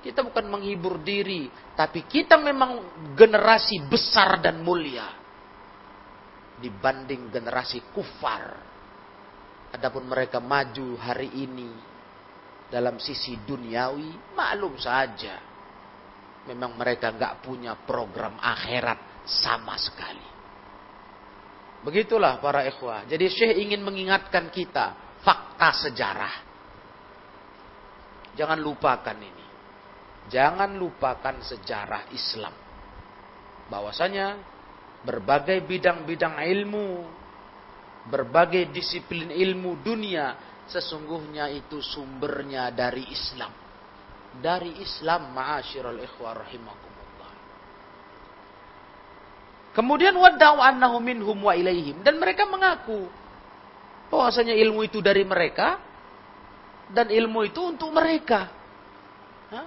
Kita 0.00 0.24
bukan 0.24 0.48
menghibur 0.48 0.96
diri, 1.04 1.52
tapi 1.76 2.08
kita 2.08 2.40
memang 2.40 2.80
generasi 3.12 3.84
besar 3.84 4.40
dan 4.40 4.64
mulia 4.64 5.20
dibanding 6.60 7.32
generasi 7.32 7.80
kufar. 7.90 8.68
Adapun 9.72 10.06
mereka 10.06 10.38
maju 10.38 11.00
hari 11.00 11.32
ini 11.32 11.72
dalam 12.68 13.00
sisi 13.00 13.34
duniawi, 13.40 14.36
maklum 14.36 14.76
saja. 14.76 15.40
Memang 16.46 16.76
mereka 16.76 17.10
nggak 17.10 17.44
punya 17.44 17.74
program 17.74 18.36
akhirat 18.38 19.24
sama 19.26 19.74
sekali. 19.80 20.29
Begitulah 21.80 22.36
para 22.44 22.68
ikhwah. 22.68 23.08
Jadi 23.08 23.26
Syekh 23.32 23.56
ingin 23.56 23.80
mengingatkan 23.80 24.52
kita 24.52 25.16
fakta 25.24 25.72
sejarah. 25.88 26.34
Jangan 28.36 28.60
lupakan 28.60 29.16
ini. 29.16 29.46
Jangan 30.28 30.76
lupakan 30.76 31.40
sejarah 31.40 32.12
Islam. 32.12 32.52
Bahwasanya 33.72 34.38
berbagai 35.02 35.64
bidang-bidang 35.64 36.36
ilmu, 36.36 37.08
berbagai 38.12 38.68
disiplin 38.70 39.32
ilmu 39.32 39.80
dunia, 39.80 40.36
sesungguhnya 40.68 41.48
itu 41.50 41.80
sumbernya 41.80 42.68
dari 42.70 43.08
Islam. 43.08 43.50
Dari 44.30 44.78
Islam 44.78 45.34
ma'asyiral 45.34 45.98
ikhwah 45.98 46.44
rahimakumullah. 46.44 46.89
Kemudian 49.70 50.14
wadda'u 50.18 50.58
annahu 50.58 50.98
minhum 50.98 51.38
wa 51.38 51.54
ilaihim. 51.54 52.02
Dan 52.02 52.18
mereka 52.18 52.46
mengaku 52.46 53.06
bahwasanya 54.10 54.54
ilmu 54.58 54.82
itu 54.82 54.98
dari 54.98 55.22
mereka 55.22 55.78
dan 56.90 57.06
ilmu 57.06 57.46
itu 57.46 57.62
untuk 57.62 57.94
mereka. 57.94 58.50
Hah? 59.54 59.66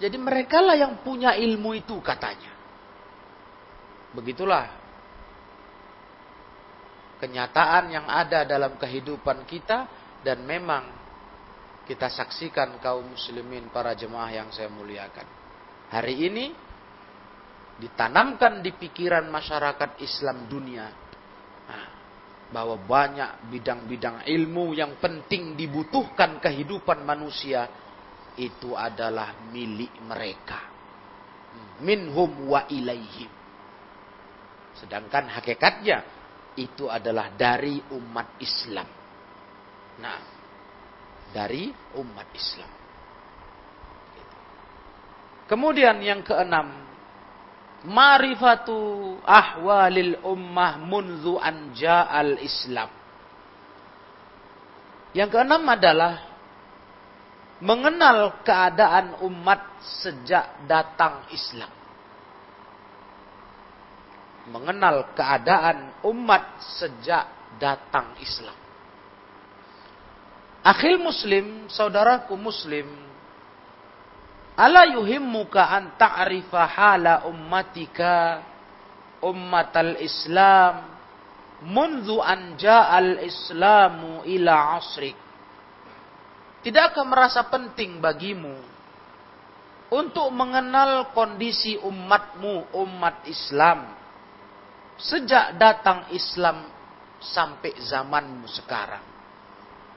Jadi 0.00 0.16
mereka 0.16 0.64
lah 0.64 0.74
yang 0.74 1.04
punya 1.04 1.36
ilmu 1.36 1.76
itu 1.76 2.00
katanya. 2.00 2.50
Begitulah 4.16 4.64
kenyataan 7.20 7.84
yang 7.92 8.06
ada 8.08 8.48
dalam 8.48 8.80
kehidupan 8.80 9.44
kita 9.44 9.86
dan 10.24 10.40
memang 10.42 10.88
kita 11.84 12.08
saksikan 12.08 12.80
kaum 12.80 13.12
muslimin 13.12 13.68
para 13.68 13.92
jemaah 13.92 14.32
yang 14.32 14.48
saya 14.48 14.72
muliakan. 14.72 15.28
Hari 15.92 16.14
ini 16.32 16.46
ditanamkan 17.78 18.62
di 18.62 18.70
pikiran 18.70 19.26
masyarakat 19.26 19.98
Islam 19.98 20.46
dunia 20.46 20.86
nah, 21.66 21.86
bahwa 22.54 22.78
banyak 22.78 23.50
bidang-bidang 23.50 24.22
ilmu 24.26 24.78
yang 24.78 24.98
penting 25.02 25.58
dibutuhkan 25.58 26.38
kehidupan 26.38 27.02
manusia 27.02 27.66
itu 28.38 28.74
adalah 28.74 29.46
milik 29.50 29.94
mereka. 30.02 30.70
Minhum 31.82 32.50
wa 32.50 32.66
ilaihim. 32.66 33.30
Sedangkan 34.74 35.30
hakikatnya 35.30 36.02
itu 36.58 36.90
adalah 36.90 37.30
dari 37.34 37.78
umat 37.94 38.38
Islam. 38.42 38.86
Nah, 40.02 40.18
dari 41.30 41.70
umat 41.98 42.28
Islam. 42.34 42.72
Kemudian 45.46 46.00
yang 46.02 46.24
keenam, 46.26 46.83
marifatu 47.84 49.20
ahwalil 49.24 50.20
ummah 50.24 50.80
munzu 50.80 51.36
anja 51.38 52.08
al 52.08 52.40
Islam. 52.40 52.90
Yang 55.14 55.30
keenam 55.30 55.62
adalah 55.68 56.26
mengenal 57.62 58.42
keadaan 58.42 59.22
umat 59.22 59.62
sejak 60.02 60.66
datang 60.66 61.30
Islam 61.30 61.70
mengenal 64.48 65.16
keadaan 65.16 66.04
umat 66.04 66.60
sejak 66.76 67.24
datang 67.56 68.12
Islam. 68.20 68.56
Akhil 70.64 70.96
muslim, 71.00 71.68
saudaraku 71.68 72.36
muslim, 72.36 72.88
ala 74.54 74.86
yuhimmuka 74.94 75.62
an 75.62 75.98
ta'rifa 75.98 76.62
hala 76.66 77.26
ummatika 77.26 78.42
ummatal 79.22 79.98
Islam 79.98 80.94
mundu 81.64 82.20
an 82.20 82.54
ja'al 82.60 83.24
Islamu 83.24 84.22
ila 84.28 84.78
asrik. 84.78 85.16
Tidakkah 86.64 87.04
merasa 87.04 87.44
penting 87.48 88.00
bagimu 88.00 88.56
untuk 89.92 90.32
mengenal 90.32 91.12
kondisi 91.12 91.76
umatmu, 91.76 92.72
umat 92.72 93.28
Islam, 93.28 94.04
Sejak 94.94 95.58
datang 95.58 96.06
Islam 96.14 96.70
sampai 97.18 97.74
zamanmu 97.82 98.46
sekarang. 98.46 99.02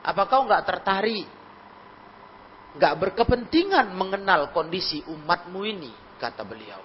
Apa 0.02 0.26
kau 0.26 0.50
nggak 0.50 0.66
tertarik? 0.66 1.30
Nggak 2.78 2.94
berkepentingan 3.02 3.98
mengenal 3.98 4.54
kondisi 4.54 5.02
umatmu 5.10 5.66
ini, 5.66 5.90
kata 6.22 6.46
beliau. 6.46 6.82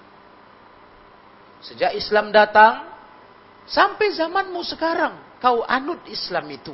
Sejak 1.61 1.92
Islam 1.92 2.33
datang, 2.33 2.88
sampai 3.68 4.09
zamanmu 4.16 4.64
sekarang, 4.64 5.37
kau 5.38 5.61
anut 5.68 6.00
Islam 6.09 6.48
itu. 6.48 6.72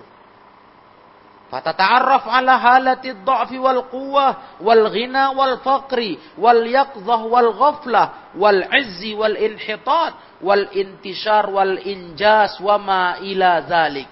Fatata'arraf 1.49 2.29
ala 2.29 2.61
halati 2.61 3.25
dha'fi 3.25 3.57
wal 3.57 3.89
quwwah 3.89 4.61
wal 4.61 4.85
ghina 4.93 5.33
wal 5.33 5.57
faqri 5.65 6.21
wal 6.37 6.61
yaqdhah 6.61 7.21
wal 7.25 7.51
ghaflah 7.57 8.37
wal 8.37 8.61
izzi 8.77 9.17
wal 9.17 9.33
inhitat 9.33 10.45
wal 10.45 10.69
intishar 10.77 11.49
wal 11.49 11.81
injas 11.81 12.61
wa 12.61 12.77
ma 12.77 13.05
ila 13.25 13.65
dhalik. 13.65 14.09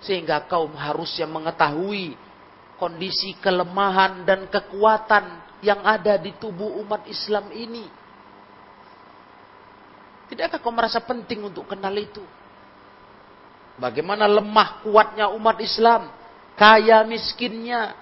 Sehingga 0.00 0.48
kaum 0.48 0.72
harusnya 0.72 1.28
mengetahui 1.28 2.16
kondisi 2.76 3.38
kelemahan 3.38 4.26
dan 4.26 4.50
kekuatan 4.50 5.44
yang 5.64 5.80
ada 5.80 6.20
di 6.20 6.34
tubuh 6.36 6.78
umat 6.84 7.08
Islam 7.08 7.48
ini. 7.54 7.86
Tidakkah 10.28 10.60
kau 10.60 10.72
merasa 10.72 11.00
penting 11.00 11.46
untuk 11.46 11.68
kenal 11.68 11.92
itu? 11.96 12.24
Bagaimana 13.74 14.30
lemah 14.30 14.86
kuatnya 14.86 15.28
umat 15.34 15.58
Islam, 15.58 16.10
kaya 16.54 17.02
miskinnya, 17.02 17.96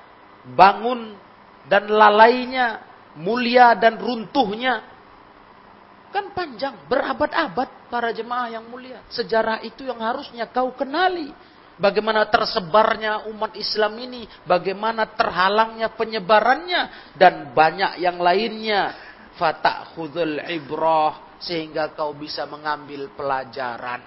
bangun 0.53 1.17
dan 1.67 1.89
lalainya, 1.89 2.85
mulia 3.17 3.73
dan 3.79 3.97
runtuhnya. 3.97 4.85
Kan 6.13 6.37
panjang, 6.37 6.77
berabad-abad 6.93 7.89
para 7.89 8.13
jemaah 8.13 8.53
yang 8.53 8.69
mulia. 8.69 9.01
Sejarah 9.09 9.65
itu 9.65 9.89
yang 9.89 9.97
harusnya 9.97 10.45
kau 10.53 10.77
kenali. 10.77 11.33
Bagaimana 11.81 12.29
tersebarnya 12.29 13.29
umat 13.33 13.57
Islam 13.57 13.97
ini, 13.97 14.29
bagaimana 14.45 15.09
terhalangnya 15.17 15.93
penyebarannya, 15.97 17.15
dan 17.17 17.57
banyak 17.57 18.03
yang 18.03 18.21
lainnya. 18.21 19.11
khudul 19.97 20.45
ibrah, 20.53 21.41
sehingga 21.41 21.97
kau 21.97 22.13
bisa 22.13 22.45
mengambil 22.45 23.11
pelajaran. 23.17 24.05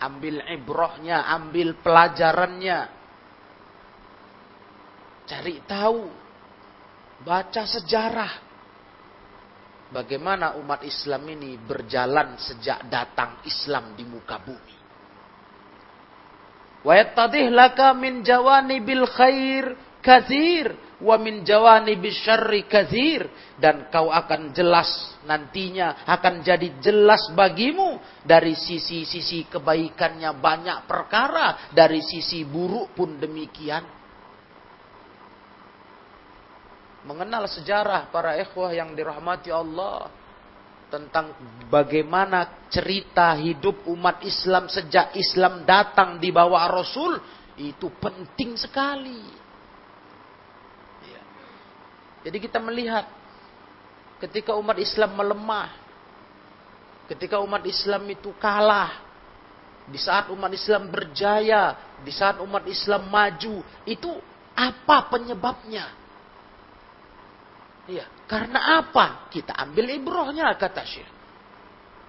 Ambil 0.00 0.44
ibrahnya, 0.48 1.26
ambil 1.34 1.76
pelajarannya. 1.82 2.78
Cari 5.26 5.56
tahu, 5.66 6.06
baca 7.26 7.62
sejarah, 7.66 8.32
bagaimana 9.90 10.54
umat 10.62 10.86
Islam 10.86 11.26
ini 11.34 11.58
berjalan 11.58 12.38
sejak 12.38 12.86
datang 12.86 13.42
Islam 13.42 13.98
di 13.98 14.04
muka 14.06 14.38
bumi. 14.38 14.75
Wa 16.86 17.02
laka 17.50 17.90
min 17.98 18.22
khair 18.22 19.74
kathir 19.98 20.70
wa 21.02 21.18
min 21.18 21.42
kathir. 21.42 23.26
Dan 23.58 23.90
kau 23.90 24.14
akan 24.14 24.54
jelas 24.54 25.18
nantinya 25.26 26.06
akan 26.06 26.46
jadi 26.46 26.78
jelas 26.78 27.26
bagimu 27.34 27.98
dari 28.22 28.54
sisi-sisi 28.54 29.50
kebaikannya 29.50 30.30
banyak 30.38 30.86
perkara 30.86 31.74
dari 31.74 31.98
sisi 31.98 32.46
buruk 32.46 32.94
pun 32.94 33.18
demikian. 33.18 33.82
Mengenal 37.02 37.50
sejarah 37.50 38.14
para 38.14 38.38
ikhwah 38.38 38.70
yang 38.70 38.94
dirahmati 38.94 39.50
Allah 39.50 40.25
tentang 40.86 41.34
bagaimana 41.66 42.68
cerita 42.70 43.34
hidup 43.34 43.86
umat 43.90 44.22
Islam 44.22 44.70
sejak 44.70 45.18
Islam 45.18 45.66
datang 45.66 46.22
di 46.22 46.30
bawah 46.30 46.70
Rasul 46.70 47.18
itu 47.58 47.90
penting 47.98 48.54
sekali. 48.54 49.22
Ya. 51.10 51.22
Jadi 52.28 52.38
kita 52.38 52.62
melihat 52.62 53.08
ketika 54.22 54.54
umat 54.54 54.78
Islam 54.78 55.16
melemah, 55.18 55.74
ketika 57.10 57.42
umat 57.42 57.66
Islam 57.66 58.06
itu 58.06 58.30
kalah, 58.38 59.06
di 59.86 59.98
saat 59.98 60.30
umat 60.34 60.50
Islam 60.50 60.90
berjaya, 60.90 61.96
di 62.02 62.10
saat 62.10 62.42
umat 62.42 62.66
Islam 62.66 63.06
maju, 63.06 63.62
itu 63.86 64.10
apa 64.54 65.06
penyebabnya? 65.10 65.86
Iya. 67.86 68.15
Karena 68.26 68.82
apa? 68.82 69.30
Kita 69.30 69.54
ambil 69.54 69.94
ibrohnya 69.94 70.50
kata 70.58 70.82
Syekh. 70.82 71.10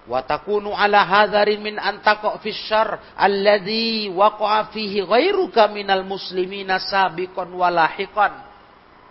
Wa 0.08 0.24
takunu 0.26 0.74
ala 0.74 1.04
hadharin 1.04 1.62
min 1.62 1.76
an 1.78 2.02
taqa 2.02 2.40
fi 2.42 2.50
syarr 2.50 3.14
alladhi 3.14 4.08
waqa'a 4.10 4.72
fihi 4.72 5.04
ghairuka 5.04 5.68
minal 5.70 6.02
muslimina 6.02 6.82
sabiqan 6.82 7.46
wa 7.54 7.68
lahiqan. 7.70 8.34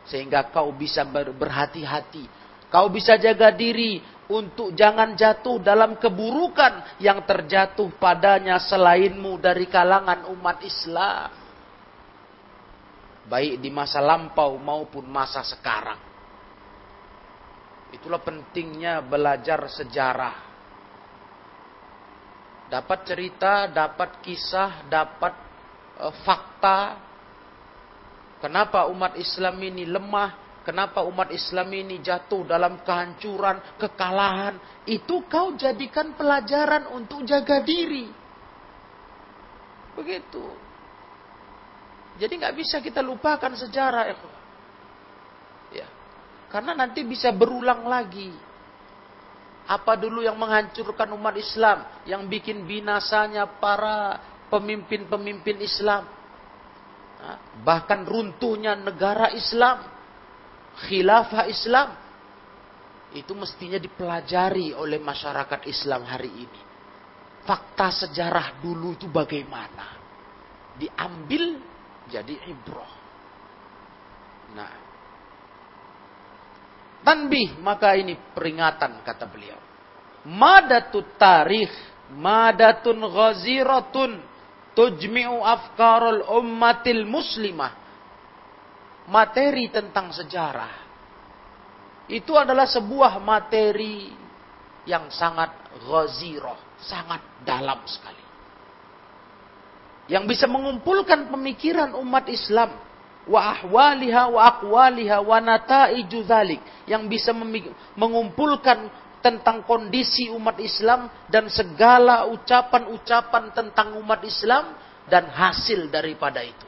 Sehingga 0.10 0.52
kau 0.52 0.74
bisa 0.76 1.08
berhati-hati. 1.08 2.28
Kau 2.68 2.92
bisa 2.92 3.16
jaga 3.16 3.54
diri 3.56 4.04
untuk 4.28 4.76
jangan 4.76 5.16
jatuh 5.16 5.64
dalam 5.64 5.96
keburukan 5.96 7.00
yang 7.00 7.24
terjatuh 7.24 7.96
padanya 7.96 8.60
selainmu 8.60 9.40
dari 9.40 9.72
kalangan 9.72 10.28
umat 10.36 10.60
Islam. 10.66 11.32
Baik 13.28 13.60
di 13.60 13.70
masa 13.72 14.04
lampau 14.04 14.60
maupun 14.60 15.08
masa 15.08 15.44
sekarang. 15.44 16.00
Itulah 17.96 18.20
pentingnya 18.20 19.00
belajar 19.00 19.64
sejarah. 19.72 20.36
Dapat 22.68 23.00
cerita, 23.08 23.72
dapat 23.72 24.20
kisah, 24.20 24.84
dapat 24.92 25.34
uh, 26.04 26.12
fakta. 26.28 27.00
Kenapa 28.44 28.92
umat 28.92 29.16
Islam 29.16 29.56
ini 29.64 29.88
lemah? 29.88 30.62
Kenapa 30.68 31.00
umat 31.08 31.32
Islam 31.32 31.72
ini 31.72 32.04
jatuh 32.04 32.44
dalam 32.44 32.84
kehancuran, 32.84 33.80
kekalahan? 33.80 34.84
Itu 34.84 35.24
kau 35.32 35.56
jadikan 35.56 36.12
pelajaran 36.20 36.92
untuk 36.92 37.24
jaga 37.24 37.64
diri. 37.64 38.12
Begitu. 39.96 40.44
Jadi 42.20 42.34
nggak 42.36 42.56
bisa 42.60 42.84
kita 42.84 43.00
lupakan 43.00 43.56
sejarah. 43.56 44.12
Karena 46.48 46.72
nanti 46.72 47.04
bisa 47.04 47.36
berulang 47.36 47.84
lagi. 47.88 48.32
Apa 49.68 50.00
dulu 50.00 50.24
yang 50.24 50.40
menghancurkan 50.40 51.12
umat 51.12 51.36
Islam, 51.36 51.84
yang 52.08 52.24
bikin 52.32 52.64
binasanya 52.64 53.60
para 53.60 54.16
pemimpin-pemimpin 54.48 55.60
Islam. 55.60 56.08
Bahkan 57.68 58.08
runtuhnya 58.08 58.80
negara 58.80 59.28
Islam, 59.36 59.84
khilafah 60.88 61.52
Islam. 61.52 61.90
Itu 63.12 63.36
mestinya 63.36 63.76
dipelajari 63.76 64.72
oleh 64.72 65.04
masyarakat 65.04 65.68
Islam 65.68 66.08
hari 66.08 66.32
ini. 66.32 66.62
Fakta 67.44 67.92
sejarah 67.92 68.60
dulu 68.64 68.96
itu 68.96 69.12
bagaimana? 69.12 70.00
Diambil 70.80 71.60
jadi 72.08 72.36
ibrah. 72.48 72.94
Nah, 74.56 74.87
Tanbih, 77.06 77.62
maka 77.62 77.94
ini 77.96 78.18
peringatan 78.34 79.02
kata 79.06 79.26
beliau. 79.30 79.60
Madatut 80.28 81.16
tarikh, 81.16 81.72
madatun 82.14 83.00
ghaziratun 83.00 84.12
tujmi'u 84.76 85.40
afkarul 85.42 86.26
ummatil 86.38 87.08
muslimah. 87.08 87.74
Materi 89.08 89.72
tentang 89.72 90.12
sejarah. 90.12 90.88
Itu 92.12 92.36
adalah 92.36 92.68
sebuah 92.68 93.20
materi 93.24 94.12
yang 94.88 95.12
sangat 95.12 95.52
ghazirah, 95.84 96.80
sangat 96.80 97.20
dalam 97.44 97.84
sekali. 97.84 98.24
Yang 100.08 100.24
bisa 100.36 100.48
mengumpulkan 100.48 101.28
pemikiran 101.28 101.92
umat 102.00 102.32
Islam 102.32 102.87
wa 103.28 103.54
ahwaliha 103.60 104.32
wa 104.32 104.42
aqwaliha 104.56 105.20
wa 105.20 105.38
nataiju 105.44 106.24
dzalik 106.24 106.64
yang 106.88 107.06
bisa 107.12 107.36
mengumpulkan 107.96 108.88
tentang 109.20 109.68
kondisi 109.68 110.32
umat 110.32 110.56
Islam 110.64 111.12
dan 111.28 111.52
segala 111.52 112.32
ucapan-ucapan 112.32 113.52
tentang 113.52 114.00
umat 114.00 114.24
Islam 114.24 114.72
dan 115.12 115.28
hasil 115.28 115.92
daripada 115.92 116.40
itu. 116.44 116.68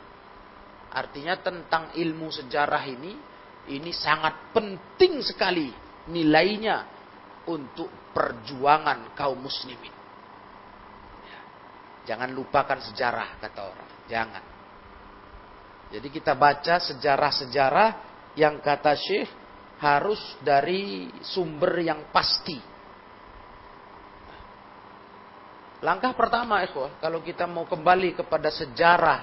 Artinya 0.89 1.37
tentang 1.39 1.93
ilmu 1.95 2.27
sejarah 2.33 2.83
ini 2.89 3.13
ini 3.69 3.93
sangat 3.93 4.51
penting 4.51 5.21
sekali 5.21 5.69
nilainya 6.09 6.83
untuk 7.45 7.87
perjuangan 8.11 9.13
kaum 9.13 9.37
muslimin. 9.37 9.93
Ya. 11.23 11.41
Jangan 12.09 12.33
lupakan 12.33 12.81
sejarah 12.81 13.37
kata 13.37 13.61
orang. 13.61 13.89
Jangan. 14.09 14.43
Jadi 15.89 16.07
kita 16.13 16.37
baca 16.37 16.77
sejarah-sejarah 16.77 17.89
yang 18.37 18.61
kata 18.61 18.93
Syekh 18.93 19.29
harus 19.81 20.21
dari 20.45 21.09
sumber 21.25 21.81
yang 21.81 22.13
pasti. 22.13 22.59
Langkah 25.79 26.11
pertama, 26.11 26.59
ikhwah, 26.61 26.99
kalau 26.99 27.23
kita 27.23 27.47
mau 27.47 27.63
kembali 27.63 28.19
kepada 28.19 28.51
sejarah 28.51 29.19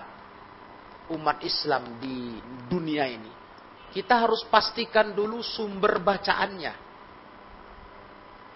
umat 1.13 1.39
Islam 1.45 2.01
di 2.01 2.41
dunia 2.67 3.05
ini, 3.07 3.29
kita 3.93 4.25
harus 4.25 4.43
pastikan 4.49 5.13
dulu 5.13 5.45
sumber 5.45 6.01
bacaannya. 6.01 6.89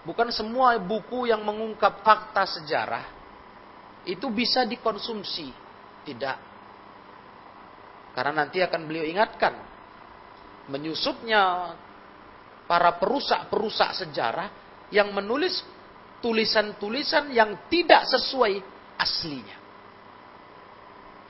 Bukan 0.01 0.33
semua 0.33 0.81
buku 0.81 1.29
yang 1.29 1.45
mengungkap 1.45 2.01
fakta 2.01 2.43
sejarah 2.49 3.05
itu 4.01 4.25
bisa 4.33 4.65
dikonsumsi. 4.65 5.53
Tidak. 6.01 6.50
Karena 8.11 8.43
nanti 8.43 8.59
akan 8.59 8.81
beliau 8.87 9.07
ingatkan. 9.07 9.55
Menyusupnya 10.67 11.73
para 12.67 12.95
perusak-perusak 12.99 14.03
sejarah 14.05 14.47
yang 14.91 15.11
menulis 15.11 15.63
tulisan-tulisan 16.23 17.31
yang 17.33 17.67
tidak 17.67 18.07
sesuai 18.07 18.61
aslinya. 18.99 19.57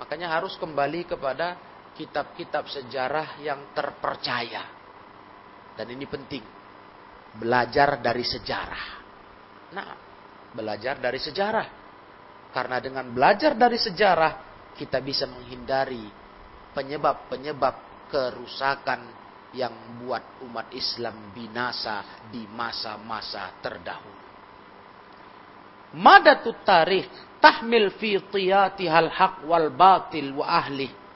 Makanya 0.02 0.34
harus 0.34 0.58
kembali 0.58 1.06
kepada 1.06 1.58
kitab-kitab 1.94 2.67
sejarah 2.67 3.39
yang 3.46 3.72
terpercaya. 3.78 4.65
Dan 5.78 5.88
ini 5.94 6.06
penting. 6.10 6.44
Belajar 7.38 8.02
dari 8.04 8.26
sejarah. 8.26 8.86
Nah, 9.72 9.88
belajar 10.52 11.00
dari 11.00 11.22
sejarah. 11.22 11.67
Karena 12.52 12.84
dengan 12.84 13.08
belajar 13.08 13.56
dari 13.56 13.80
sejarah, 13.80 14.34
kita 14.76 15.00
bisa 15.00 15.24
menghindari 15.24 16.20
penyebab-penyebab 16.74 18.09
kerusakan 18.12 19.00
yang 19.57 19.72
membuat 19.72 20.42
umat 20.44 20.68
Islam 20.76 21.33
binasa 21.33 22.29
di 22.29 22.44
masa-masa 22.50 23.57
terdahulu. 23.64 24.24
Madatut 25.96 26.61
tarikh 26.66 27.09
tahmil 27.40 27.94
fi 27.96 28.20
tiyatihal 28.20 29.09
haq 29.09 29.48
wal 29.48 29.72
batil 29.72 30.37
wa 30.37 30.46
ahli. 30.46 31.07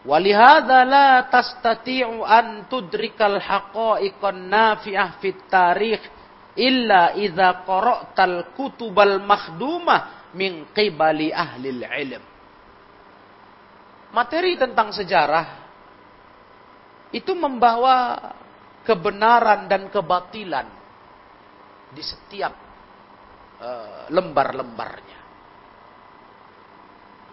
ولهذا 0.00 0.84
لا 0.84 1.28
تستطيع 1.28 2.08
أن 2.24 2.72
تدرك 2.72 3.20
الحقائق 3.20 4.20
النافعة 4.24 5.20
في 5.20 5.28
التاريخ 5.28 6.00
إلا 6.58 7.14
إذا 7.14 7.50
قرأت 7.68 8.20
الكتب 8.20 8.96
المخدومة 9.00 9.96
من 10.34 10.64
قبل 10.72 11.32
أهل 11.32 11.64
العلم 11.66 12.22
materi 14.15 14.55
tentang 14.55 14.95
sejarah 14.95 15.67
itu 17.11 17.35
membawa 17.35 18.15
kebenaran 18.87 19.67
dan 19.67 19.91
kebatilan 19.91 20.67
di 21.91 21.99
setiap 21.99 22.55
uh, 23.59 24.07
lembar-lembarnya. 24.07 25.19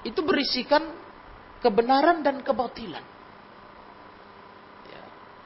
Itu 0.03 0.27
berisikan 0.27 0.83
kebenaran 1.63 2.27
dan 2.27 2.43
kebatilan. 2.43 3.05
Ya. 4.91 5.03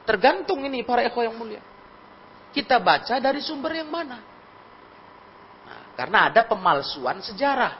Tergantung 0.09 0.65
ini 0.65 0.81
para 0.81 1.05
ekor 1.05 1.21
yang 1.21 1.37
mulia. 1.37 1.61
Kita 2.49 2.81
baca 2.81 3.21
dari 3.21 3.37
sumber 3.45 3.77
yang 3.77 3.93
mana? 3.93 4.17
Nah, 5.65 5.81
karena 5.93 6.33
ada 6.33 6.41
pemalsuan 6.49 7.21
sejarah, 7.21 7.77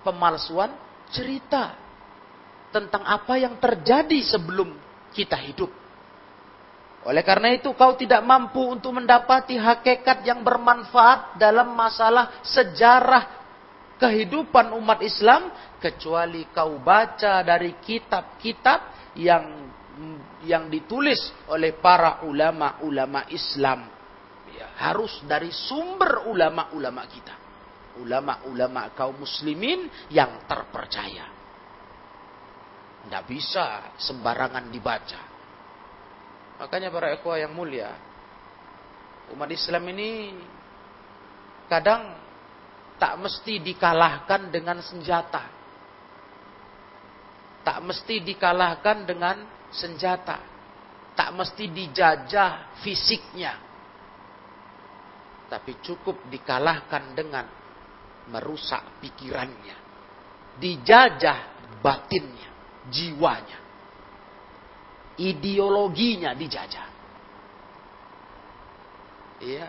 pemalsuan 0.00 0.72
cerita 1.12 1.85
tentang 2.76 3.02
apa 3.08 3.40
yang 3.40 3.56
terjadi 3.56 4.20
sebelum 4.20 4.76
kita 5.16 5.40
hidup. 5.40 5.72
Oleh 7.06 7.22
karena 7.22 7.54
itu 7.54 7.70
kau 7.78 7.94
tidak 7.94 8.20
mampu 8.26 8.60
untuk 8.66 8.98
mendapati 8.98 9.54
hakikat 9.54 10.26
yang 10.26 10.42
bermanfaat 10.42 11.38
dalam 11.38 11.70
masalah 11.72 12.42
sejarah 12.42 13.24
kehidupan 13.96 14.74
umat 14.74 15.00
Islam 15.06 15.48
kecuali 15.78 16.50
kau 16.50 16.82
baca 16.82 17.46
dari 17.46 17.78
kitab-kitab 17.78 19.14
yang 19.16 19.70
yang 20.44 20.66
ditulis 20.68 21.18
oleh 21.46 21.78
para 21.78 22.26
ulama-ulama 22.26 23.30
Islam. 23.30 23.86
Ya, 24.50 24.72
harus 24.90 25.22
dari 25.24 25.54
sumber 25.54 26.26
ulama-ulama 26.26 27.06
kita. 27.06 27.34
Ulama-ulama 28.02 28.92
kaum 28.92 29.24
muslimin 29.24 29.88
yang 30.10 30.44
terpercaya. 30.44 31.35
Tidak 33.06 33.22
bisa 33.30 33.94
sembarangan 34.02 34.66
dibaca. 34.66 35.22
Makanya 36.58 36.90
para 36.90 37.14
ikhwah 37.14 37.38
yang 37.38 37.54
mulia, 37.54 37.94
umat 39.30 39.46
Islam 39.46 39.86
ini 39.94 40.34
kadang 41.70 42.18
tak 42.98 43.14
mesti 43.22 43.62
dikalahkan 43.62 44.50
dengan 44.50 44.82
senjata. 44.82 45.46
Tak 47.62 47.78
mesti 47.86 48.26
dikalahkan 48.26 49.06
dengan 49.06 49.46
senjata. 49.70 50.42
Tak 51.14 51.30
mesti 51.30 51.70
dijajah 51.70 52.82
fisiknya. 52.82 53.54
Tapi 55.46 55.78
cukup 55.78 56.26
dikalahkan 56.26 57.14
dengan 57.14 57.46
merusak 58.34 58.98
pikirannya. 58.98 59.78
Dijajah 60.58 61.38
batinnya 61.78 62.55
jiwanya. 62.90 63.58
Ideologinya 65.16 66.36
dijajah. 66.36 66.88
Iya. 69.40 69.68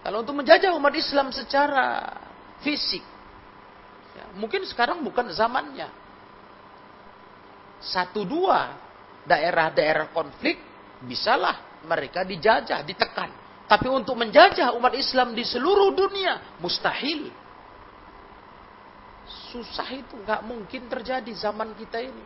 Kalau 0.00 0.24
untuk 0.24 0.40
menjajah 0.40 0.72
umat 0.76 0.94
Islam 0.96 1.28
secara 1.28 2.16
fisik, 2.64 3.04
ya, 4.16 4.24
mungkin 4.36 4.64
sekarang 4.64 5.04
bukan 5.04 5.28
zamannya. 5.32 5.88
Satu 7.80 8.24
dua 8.24 8.76
daerah-daerah 9.28 10.12
konflik, 10.12 10.56
bisalah 11.04 11.84
mereka 11.84 12.24
dijajah, 12.24 12.80
ditekan. 12.84 13.32
Tapi 13.68 13.86
untuk 13.86 14.18
menjajah 14.18 14.74
umat 14.76 14.96
Islam 14.96 15.32
di 15.36 15.44
seluruh 15.46 15.92
dunia, 15.94 16.58
mustahil. 16.60 17.30
Susah 19.50 19.86
itu, 19.94 20.18
nggak 20.18 20.42
mungkin 20.42 20.90
terjadi 20.90 21.30
zaman 21.38 21.74
kita 21.78 22.02
ini. 22.02 22.24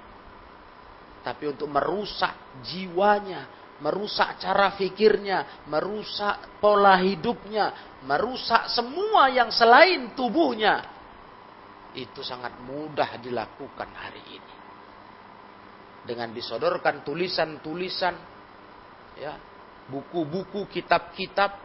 Tapi 1.24 1.44
untuk 1.48 1.72
merusak 1.72 2.60
jiwanya, 2.64 3.48
merusak 3.80 4.36
cara 4.36 4.76
fikirnya, 4.76 5.64
merusak 5.68 6.60
pola 6.60 7.00
hidupnya, 7.00 7.96
merusak 8.04 8.68
semua 8.68 9.32
yang 9.32 9.48
selain 9.48 10.12
tubuhnya, 10.12 10.84
itu 11.96 12.20
sangat 12.20 12.60
mudah 12.60 13.16
dilakukan 13.24 13.88
hari 13.96 14.20
ini. 14.36 14.54
Dengan 16.04 16.28
disodorkan 16.36 17.00
tulisan-tulisan, 17.00 18.14
ya, 19.16 19.32
buku-buku, 19.88 20.68
kitab-kitab 20.68 21.63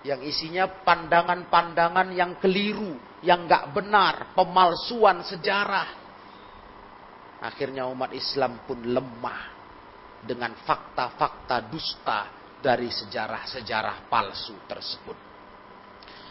yang 0.00 0.24
isinya 0.24 0.64
pandangan-pandangan 0.84 2.08
yang 2.16 2.40
keliru, 2.40 2.96
yang 3.20 3.44
nggak 3.44 3.76
benar, 3.76 4.32
pemalsuan 4.32 5.20
sejarah. 5.24 5.88
Akhirnya 7.40 7.88
umat 7.88 8.12
Islam 8.16 8.64
pun 8.64 8.80
lemah 8.80 9.40
dengan 10.24 10.52
fakta-fakta 10.64 11.68
dusta 11.68 12.28
dari 12.60 12.88
sejarah-sejarah 12.92 14.08
palsu 14.08 14.56
tersebut. 14.68 15.16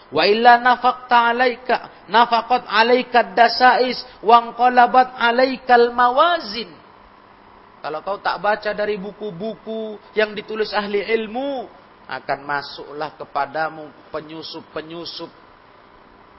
Wa 0.10 0.26
illa 0.26 0.58
nafaqta 0.58 1.34
alaika 1.34 1.76
nafaqat 2.10 2.66
alaika 2.66 3.30
dasais 3.34 4.02
wa 4.26 4.50
anqalabat 4.50 5.14
alaikal 5.14 5.94
mawazin. 5.94 6.70
Kalau 7.80 8.02
kau 8.04 8.18
tak 8.20 8.42
baca 8.42 8.74
dari 8.74 8.98
buku-buku 9.00 10.02
yang 10.18 10.34
ditulis 10.36 10.74
ahli 10.76 11.00
ilmu, 11.00 11.79
akan 12.10 12.40
masuklah 12.42 13.14
kepadamu 13.14 13.94
penyusup-penyusup. 14.10 15.30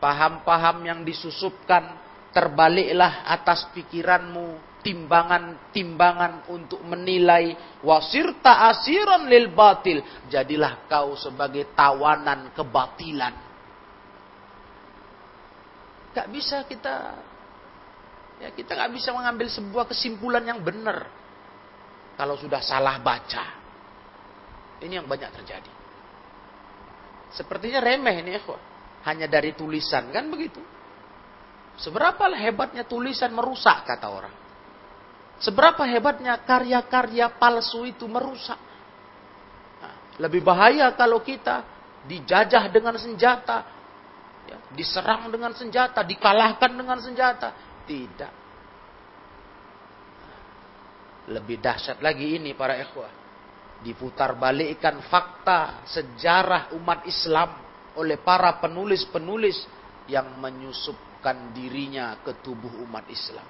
Paham-paham 0.03 0.83
yang 0.83 1.01
disusupkan 1.07 1.95
terbaliklah 2.35 3.23
atas 3.31 3.71
pikiranmu 3.71 4.59
timbangan-timbangan 4.83 6.51
untuk 6.51 6.83
menilai 6.83 7.55
wasirta 7.87 8.67
asiran 8.73 9.31
lil 9.31 9.55
batil. 9.55 10.03
Jadilah 10.27 10.91
kau 10.91 11.15
sebagai 11.15 11.71
tawanan 11.77 12.51
kebatilan. 12.51 13.35
Gak 16.11 16.27
bisa 16.35 16.67
kita 16.67 17.15
ya 18.43 18.51
kita 18.51 18.75
gak 18.75 18.91
bisa 18.91 19.15
mengambil 19.15 19.47
sebuah 19.47 19.87
kesimpulan 19.87 20.43
yang 20.43 20.59
benar. 20.59 21.07
Kalau 22.19 22.35
sudah 22.35 22.59
salah 22.65 22.99
baca 22.99 23.60
ini 24.81 24.97
yang 24.97 25.07
banyak 25.07 25.31
terjadi. 25.37 25.73
Sepertinya 27.31 27.79
remeh 27.79 28.17
ini 28.25 28.31
ya, 28.35 28.43
hanya 29.07 29.27
dari 29.31 29.55
tulisan 29.55 30.11
kan 30.11 30.27
begitu. 30.33 30.61
Seberapa 31.79 32.29
hebatnya 32.37 32.85
tulisan 32.85 33.33
merusak 33.33 33.87
kata 33.87 34.07
orang. 34.11 34.35
Seberapa 35.41 35.89
hebatnya 35.89 36.37
karya-karya 36.45 37.33
palsu 37.41 37.89
itu 37.89 38.05
merusak. 38.05 38.61
Nah, 39.81 39.95
lebih 40.21 40.45
bahaya 40.45 40.93
kalau 40.93 41.25
kita 41.25 41.65
dijajah 42.05 42.69
dengan 42.69 43.01
senjata, 43.01 43.65
ya, 44.45 44.59
diserang 44.77 45.33
dengan 45.33 45.57
senjata, 45.57 46.05
dikalahkan 46.05 46.73
dengan 46.77 47.01
senjata. 47.01 47.57
Tidak. 47.89 48.33
Lebih 51.33 51.57
dahsyat 51.63 52.05
lagi 52.05 52.37
ini 52.37 52.53
para 52.53 52.77
ikhwah 52.77 53.20
diputarbalikkan 53.81 55.01
fakta 55.09 55.85
sejarah 55.89 56.77
umat 56.77 57.05
Islam 57.09 57.57
oleh 57.97 58.21
para 58.21 58.61
penulis-penulis 58.61 59.65
yang 60.07 60.39
menyusupkan 60.39 61.53
dirinya 61.57 62.21
ke 62.21 62.39
tubuh 62.45 62.85
umat 62.85 63.09
Islam. 63.09 63.47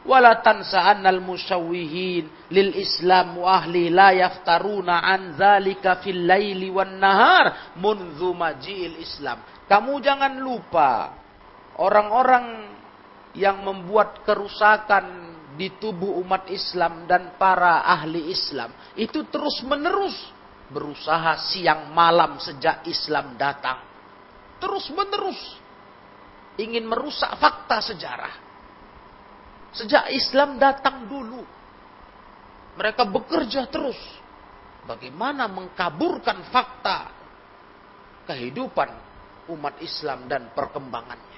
Wala 0.00 0.40
tansa'annal 0.40 1.20
musyawwihin 1.20 2.48
lil 2.48 2.72
Islam 2.72 3.44
wa 3.44 3.60
ahli 3.60 3.92
la 3.92 4.16
yaftaruna 4.16 5.04
an 5.04 5.36
dzalika 5.36 6.00
fil 6.00 6.24
laili 6.24 6.72
wan 6.72 6.96
nahar 6.96 7.76
munzu 7.76 8.32
maji'il 8.32 8.96
Islam. 8.96 9.44
Kamu 9.68 10.00
jangan 10.00 10.40
lupa 10.40 11.12
orang-orang 11.76 12.64
yang 13.36 13.60
membuat 13.60 14.24
kerusakan 14.24 15.29
di 15.58 15.72
tubuh 15.80 16.20
umat 16.22 16.46
Islam 16.50 17.10
dan 17.10 17.34
para 17.34 17.82
ahli 17.82 18.30
Islam 18.30 18.70
itu 18.94 19.26
terus 19.26 19.62
menerus 19.66 20.14
berusaha 20.70 21.34
siang 21.50 21.90
malam 21.90 22.38
sejak 22.38 22.86
Islam 22.86 23.34
datang. 23.34 23.82
Terus 24.62 24.92
menerus 24.94 25.40
ingin 26.60 26.86
merusak 26.86 27.34
fakta 27.40 27.82
sejarah. 27.82 28.34
Sejak 29.74 30.10
Islam 30.14 30.58
datang 30.58 31.06
dulu. 31.06 31.42
Mereka 32.78 33.06
bekerja 33.06 33.66
terus. 33.66 33.98
Bagaimana 34.86 35.46
mengkaburkan 35.46 36.48
fakta 36.50 37.12
kehidupan 38.30 38.90
umat 39.50 39.78
Islam 39.82 40.26
dan 40.30 40.50
perkembangannya. 40.54 41.29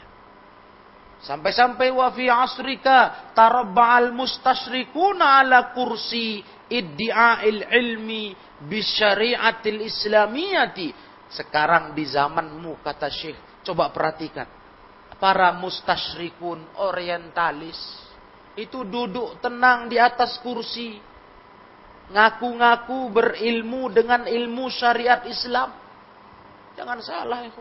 Sampai-sampai 1.22 1.94
wa 1.94 2.10
fi 2.10 2.26
asrika 2.26 3.30
tarabba'al 3.30 4.10
mustasyrikuna 4.10 5.38
ala 5.38 5.70
kursi 5.70 6.42
iddi'a'il 6.66 7.62
ilmi 7.70 8.34
bisyari'atil 8.66 9.86
islamiyati. 9.86 10.90
Sekarang 11.30 11.94
di 11.94 12.04
zamanmu 12.10 12.82
kata 12.82 13.06
Syekh, 13.06 13.62
coba 13.62 13.94
perhatikan. 13.94 14.50
Para 15.22 15.54
mustasyrikun 15.54 16.82
orientalis 16.82 17.78
itu 18.58 18.82
duduk 18.82 19.38
tenang 19.38 19.86
di 19.86 20.02
atas 20.02 20.42
kursi. 20.42 20.98
Ngaku-ngaku 22.10 23.14
berilmu 23.14 23.94
dengan 23.94 24.26
ilmu 24.26 24.66
syariat 24.74 25.22
Islam. 25.30 25.70
Jangan 26.74 26.98
salah 26.98 27.46
ya 27.46 27.52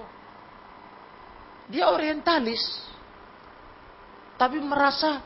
Dia 1.70 1.86
orientalis 1.93 2.91
tapi 4.42 4.58
merasa 4.58 5.22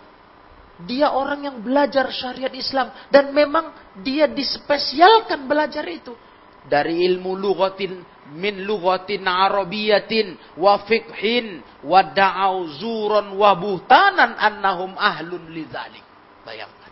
dia 0.84 1.16
orang 1.16 1.48
yang 1.48 1.58
belajar 1.64 2.12
syariat 2.12 2.52
Islam. 2.52 2.92
Dan 3.08 3.32
memang 3.32 3.96
dia 4.04 4.28
dispesialkan 4.28 5.48
belajar 5.48 5.88
itu. 5.88 6.12
Dari 6.68 7.08
ilmu 7.08 7.32
lughatin 7.40 8.04
min 8.36 8.68
lughatin 8.68 9.24
arabiyatin 9.24 10.60
wa 10.60 10.84
fiqhin 10.84 11.64
wa 11.86 12.04
da'au 12.04 12.68
zuran 12.76 13.32
wa 13.40 13.56
buhtanan 13.56 14.36
annahum 14.36 14.98
ahlun 15.00 15.48
lidzalik 15.54 16.04
bayangkan. 16.44 16.92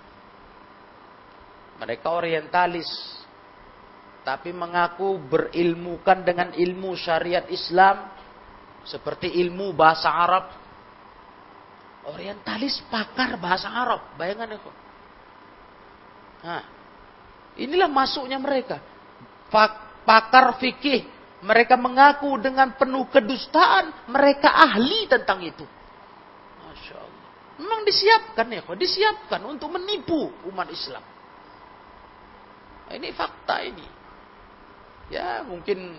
Mereka 1.83 2.07
orientalis 2.07 2.87
tapi 4.23 4.55
mengaku 4.55 5.19
berilmukan 5.27 6.23
dengan 6.23 6.55
ilmu 6.55 6.95
syariat 6.95 7.43
Islam 7.49 8.13
seperti 8.85 9.41
ilmu 9.41 9.73
bahasa 9.73 10.07
Arab 10.07 10.62
Orientalis 12.03 12.83
pakar 12.91 13.39
bahasa 13.39 13.71
Arab. 13.71 14.15
Bayangan 14.19 14.51
ya 14.51 14.57
kok. 14.59 14.75
Nah, 16.43 16.63
inilah 17.55 17.87
masuknya 17.87 18.35
mereka. 18.35 18.83
Pakar 20.03 20.59
fikih. 20.59 21.07
Mereka 21.43 21.79
mengaku 21.79 22.39
dengan 22.39 22.75
penuh 22.75 23.07
kedustaan. 23.07 24.11
Mereka 24.11 24.51
ahli 24.51 25.07
tentang 25.07 25.39
itu. 25.43 25.63
Masya 26.59 26.95
Allah. 26.99 27.29
Memang 27.63 27.81
disiapkan 27.87 28.47
ya 28.51 28.61
kok. 28.67 28.75
Disiapkan 28.75 29.41
untuk 29.47 29.71
menipu 29.71 30.27
umat 30.51 30.67
Islam. 30.67 31.03
Nah, 32.87 32.93
ini 32.99 33.15
fakta 33.15 33.63
ini. 33.63 33.87
Ya 35.07 35.43
mungkin 35.47 35.95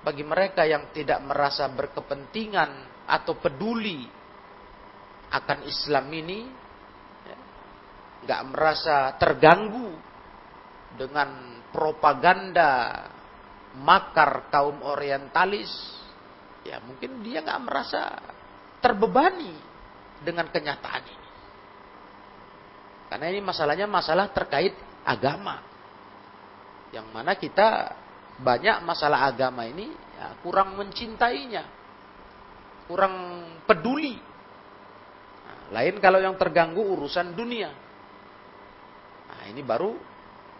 bagi 0.00 0.24
mereka 0.24 0.64
yang 0.64 0.88
tidak 0.96 1.20
merasa 1.20 1.68
berkepentingan 1.68 3.04
atau 3.04 3.36
peduli 3.36 4.19
akan 5.30 5.58
Islam 5.66 6.06
ini 6.10 6.40
ya, 7.26 7.38
nggak 8.26 8.42
merasa 8.50 9.14
terganggu 9.16 9.94
dengan 10.98 11.62
propaganda 11.70 13.06
makar 13.78 14.50
kaum 14.50 14.82
orientalis 14.82 15.70
ya 16.66 16.82
mungkin 16.82 17.22
dia 17.22 17.40
nggak 17.46 17.62
merasa 17.62 18.18
terbebani 18.82 19.54
dengan 20.20 20.50
kenyataan 20.50 21.04
ini. 21.06 21.28
Karena 23.10 23.26
ini 23.30 23.40
masalahnya 23.42 23.86
masalah 23.90 24.30
terkait 24.30 24.74
agama. 25.02 25.62
Yang 26.90 27.06
mana 27.10 27.32
kita 27.38 27.68
banyak 28.42 28.82
masalah 28.82 29.30
agama 29.30 29.66
ini 29.66 29.90
ya, 29.90 30.34
kurang 30.42 30.74
mencintainya 30.74 31.80
kurang 32.90 33.46
peduli 33.70 34.18
lain 35.70 36.02
kalau 36.02 36.18
yang 36.18 36.34
terganggu 36.34 36.82
urusan 36.82 37.34
dunia. 37.34 37.70
Nah, 39.30 39.44
ini 39.46 39.62
baru 39.62 39.94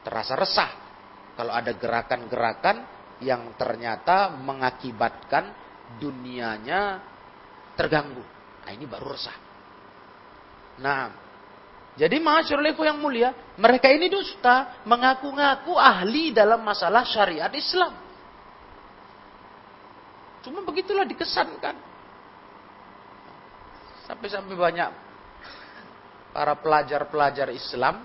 terasa 0.06 0.38
resah. 0.38 0.70
Kalau 1.34 1.50
ada 1.50 1.74
gerakan-gerakan 1.74 2.76
yang 3.20 3.54
ternyata 3.58 4.32
mengakibatkan 4.38 5.50
dunianya 5.98 7.02
terganggu. 7.74 8.22
Nah, 8.64 8.70
ini 8.70 8.84
baru 8.86 9.06
resah. 9.12 9.36
Nah, 10.80 11.10
jadi 11.98 12.16
masyarakat 12.22 12.78
yang 12.78 12.98
mulia, 13.02 13.34
mereka 13.58 13.90
ini 13.90 14.06
dusta, 14.06 14.80
mengaku-ngaku 14.86 15.74
ahli 15.74 16.30
dalam 16.30 16.62
masalah 16.62 17.02
syariat 17.02 17.50
Islam. 17.50 17.92
Cuma 20.40 20.64
begitulah 20.64 21.04
dikesankan. 21.04 21.89
Sampai-sampai 24.10 24.56
banyak 24.58 24.90
para 26.34 26.58
pelajar-pelajar 26.58 27.46
Islam 27.54 28.02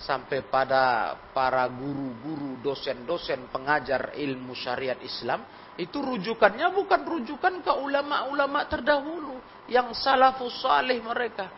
sampai 0.00 0.40
pada 0.48 1.12
para 1.36 1.68
guru-guru, 1.68 2.56
dosen-dosen 2.64 3.52
pengajar 3.52 4.16
ilmu 4.16 4.56
syariat 4.56 4.96
Islam 5.04 5.44
itu 5.76 6.00
rujukannya 6.00 6.72
bukan 6.72 7.00
rujukan 7.04 7.60
ke 7.60 7.72
ulama-ulama 7.84 8.64
terdahulu 8.64 9.36
yang 9.68 9.92
salafus 9.92 10.56
salih 10.64 11.04
mereka 11.04 11.52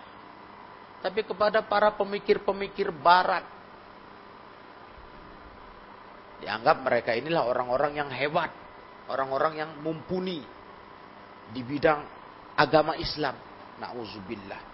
tapi 1.03 1.23
kepada 1.23 1.67
para 1.67 1.91
pemikir-pemikir 1.99 2.95
barat. 2.95 3.43
Dianggap 6.43 6.83
mereka 6.83 7.15
inilah 7.15 7.47
orang-orang 7.47 7.95
yang 7.95 8.11
hebat 8.11 8.51
orang-orang 9.11 9.59
yang 9.59 9.71
mumpuni 9.83 10.43
di 11.53 11.61
bidang 11.63 12.22
agama 12.57 12.97
Islam. 12.99 13.37
Nauzubillah. 13.81 14.73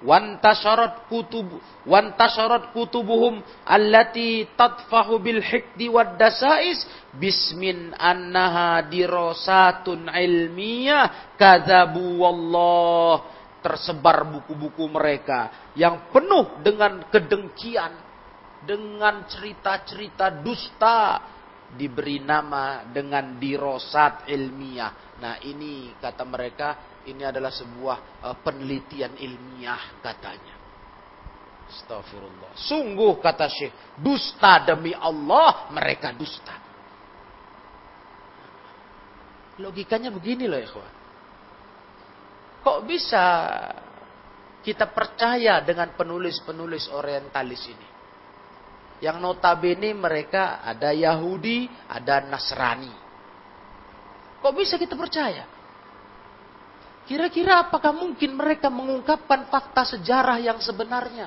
Wantasharat 0.00 1.12
kutub 1.12 1.60
wantasharat 1.84 2.72
kutubuhum 2.72 3.44
allati 3.68 4.48
tadfahu 4.56 5.20
bil 5.20 5.44
hikdi 5.44 5.92
wad 5.92 6.16
dasais 6.16 6.88
bismin 7.12 7.92
annaha 8.00 8.80
dirasatun 8.88 10.08
ilmiyah 10.08 11.36
kadzabu 11.36 12.16
wallah 12.16 13.28
tersebar 13.60 14.24
buku-buku 14.24 14.88
mereka 14.88 15.68
yang 15.76 16.08
penuh 16.08 16.64
dengan 16.64 17.04
kedengkian 17.12 17.92
dengan 18.64 19.28
cerita-cerita 19.28 20.32
dusta 20.40 21.20
diberi 21.70 22.18
nama 22.18 22.82
dengan 22.88 23.38
dirosat 23.38 24.26
ilmiah. 24.26 25.16
Nah 25.20 25.38
ini 25.44 25.94
kata 26.00 26.24
mereka 26.26 26.89
ini 27.08 27.24
adalah 27.24 27.48
sebuah 27.48 28.20
uh, 28.20 28.36
penelitian 28.44 29.16
ilmiah 29.16 30.00
katanya. 30.04 30.60
Astagfirullah. 31.70 32.52
Sungguh 32.58 33.16
kata 33.22 33.46
Syekh, 33.46 33.96
dusta 33.96 34.60
demi 34.66 34.90
Allah, 34.92 35.70
mereka 35.70 36.10
dusta. 36.12 36.58
Logikanya 39.60 40.10
begini 40.10 40.48
loh 40.48 40.60
ya 40.60 40.68
Kok 42.60 42.78
bisa 42.84 43.24
kita 44.60 44.92
percaya 44.92 45.64
dengan 45.64 45.96
penulis-penulis 45.96 46.92
orientalis 46.92 47.62
ini? 47.70 47.88
Yang 49.00 49.16
notabene 49.16 49.96
mereka 49.96 50.60
ada 50.60 50.92
Yahudi, 50.92 51.64
ada 51.88 52.20
Nasrani. 52.28 52.92
Kok 54.44 54.52
bisa 54.52 54.76
kita 54.76 54.92
percaya? 54.92 55.59
Kira-kira 57.10 57.66
apakah 57.66 57.90
mungkin 57.90 58.38
mereka 58.38 58.70
mengungkapkan 58.70 59.50
fakta 59.50 59.82
sejarah 59.82 60.38
yang 60.38 60.62
sebenarnya? 60.62 61.26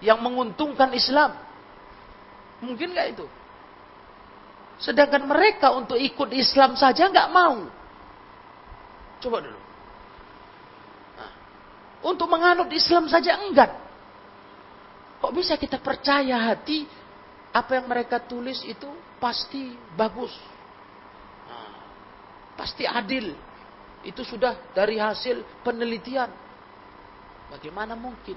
Yang 0.00 0.24
menguntungkan 0.24 0.88
Islam? 0.96 1.36
Mungkin 2.64 2.96
nggak 2.96 3.08
itu? 3.12 3.28
Sedangkan 4.80 5.28
mereka 5.28 5.76
untuk 5.76 6.00
ikut 6.00 6.32
Islam 6.32 6.80
saja 6.80 7.12
nggak 7.12 7.28
mau. 7.28 7.68
Coba 9.20 9.44
dulu. 9.44 9.60
Nah, 11.20 11.32
untuk 12.08 12.28
menganut 12.32 12.72
Islam 12.72 13.04
saja 13.12 13.36
enggak. 13.36 13.68
Kok 15.20 15.32
bisa 15.36 15.60
kita 15.60 15.76
percaya 15.76 16.40
hati 16.40 16.88
apa 17.52 17.76
yang 17.76 17.84
mereka 17.84 18.16
tulis 18.16 18.64
itu 18.64 18.88
pasti 19.20 19.76
bagus. 19.92 20.32
Nah, 21.52 21.84
pasti 22.56 22.88
adil. 22.88 23.52
Itu 24.04 24.22
sudah 24.22 24.72
dari 24.76 25.00
hasil 25.00 25.64
penelitian. 25.64 26.28
Bagaimana 27.48 27.96
mungkin? 27.96 28.36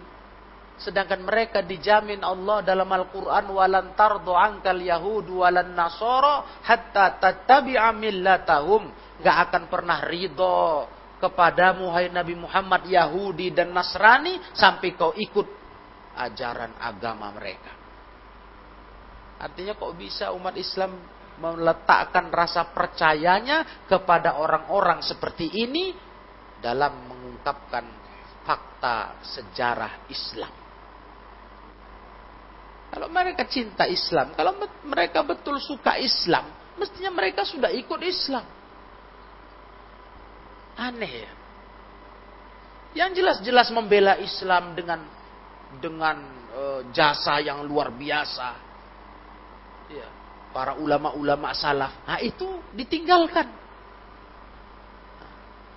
Sedangkan 0.78 1.26
mereka 1.26 1.66
dijamin 1.66 2.22
Allah 2.22 2.62
dalam 2.62 2.86
Al-Quran 2.86 3.50
walan 3.50 3.98
tardu 3.98 4.38
ankal 4.38 4.78
yahudu 4.78 5.42
walan 5.42 5.74
nasoro 5.74 6.46
hatta 6.64 7.18
tattabi'a 7.18 7.92
millatahum. 7.98 8.88
Gak 9.20 9.38
akan 9.50 9.64
pernah 9.68 10.06
ridho 10.06 10.86
kepada 11.18 11.74
Muhammad 11.74 12.14
Nabi 12.14 12.36
Muhammad 12.38 12.86
Yahudi 12.86 13.50
dan 13.50 13.74
Nasrani 13.74 14.38
sampai 14.54 14.94
kau 14.94 15.18
ikut 15.18 15.48
ajaran 16.14 16.78
agama 16.78 17.34
mereka. 17.34 17.74
Artinya 19.38 19.74
kok 19.78 19.94
bisa 19.98 20.30
umat 20.34 20.54
Islam 20.58 20.98
meletakkan 21.38 22.34
rasa 22.34 22.70
percayanya 22.74 23.86
kepada 23.86 24.42
orang-orang 24.42 25.06
seperti 25.06 25.50
ini 25.54 25.94
dalam 26.58 27.10
mengungkapkan 27.10 27.86
fakta 28.42 29.22
sejarah 29.22 30.10
Islam. 30.10 30.54
Kalau 32.88 33.08
mereka 33.12 33.44
cinta 33.46 33.84
Islam, 33.86 34.34
kalau 34.34 34.56
mereka 34.88 35.22
betul 35.22 35.60
suka 35.60 36.00
Islam, 36.00 36.50
mestinya 36.80 37.12
mereka 37.12 37.44
sudah 37.44 37.70
ikut 37.70 38.00
Islam. 38.02 38.46
Aneh 40.78 41.14
ya. 41.28 41.32
Yang 43.04 43.22
jelas-jelas 43.22 43.68
membela 43.76 44.18
Islam 44.18 44.74
dengan 44.74 45.04
dengan 45.78 46.18
e, 46.50 46.62
jasa 46.96 47.44
yang 47.44 47.66
luar 47.68 47.92
biasa. 47.94 48.67
Para 50.58 50.74
ulama-ulama 50.74 51.54
salaf. 51.54 52.02
Nah, 52.10 52.18
itu 52.18 52.66
ditinggalkan. 52.74 53.46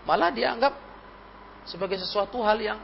Malah 0.09 0.33
dianggap 0.33 0.73
sebagai 1.69 2.01
sesuatu 2.01 2.41
hal 2.41 2.57
yang 2.57 2.81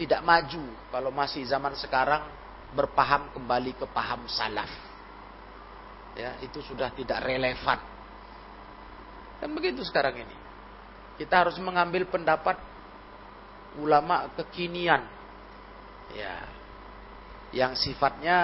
tidak 0.00 0.24
maju 0.24 0.64
kalau 0.88 1.12
masih 1.12 1.44
zaman 1.44 1.76
sekarang 1.76 2.24
berpaham 2.72 3.36
kembali 3.36 3.76
ke 3.76 3.84
paham 3.92 4.24
salaf. 4.24 4.72
Ya, 6.16 6.40
itu 6.40 6.64
sudah 6.64 6.88
tidak 6.96 7.20
relevan. 7.20 7.84
Dan 9.44 9.52
begitu 9.52 9.84
sekarang 9.84 10.24
ini. 10.24 10.36
Kita 11.20 11.44
harus 11.44 11.60
mengambil 11.60 12.08
pendapat 12.08 12.56
ulama 13.76 14.32
kekinian. 14.40 15.04
Ya. 16.16 16.63
Yang 17.54 17.86
sifatnya 17.86 18.38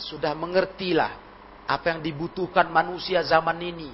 sudah 0.00 0.32
mengertilah 0.32 1.12
apa 1.68 1.84
yang 1.92 2.00
dibutuhkan 2.00 2.72
manusia 2.72 3.20
zaman 3.20 3.60
ini. 3.60 3.92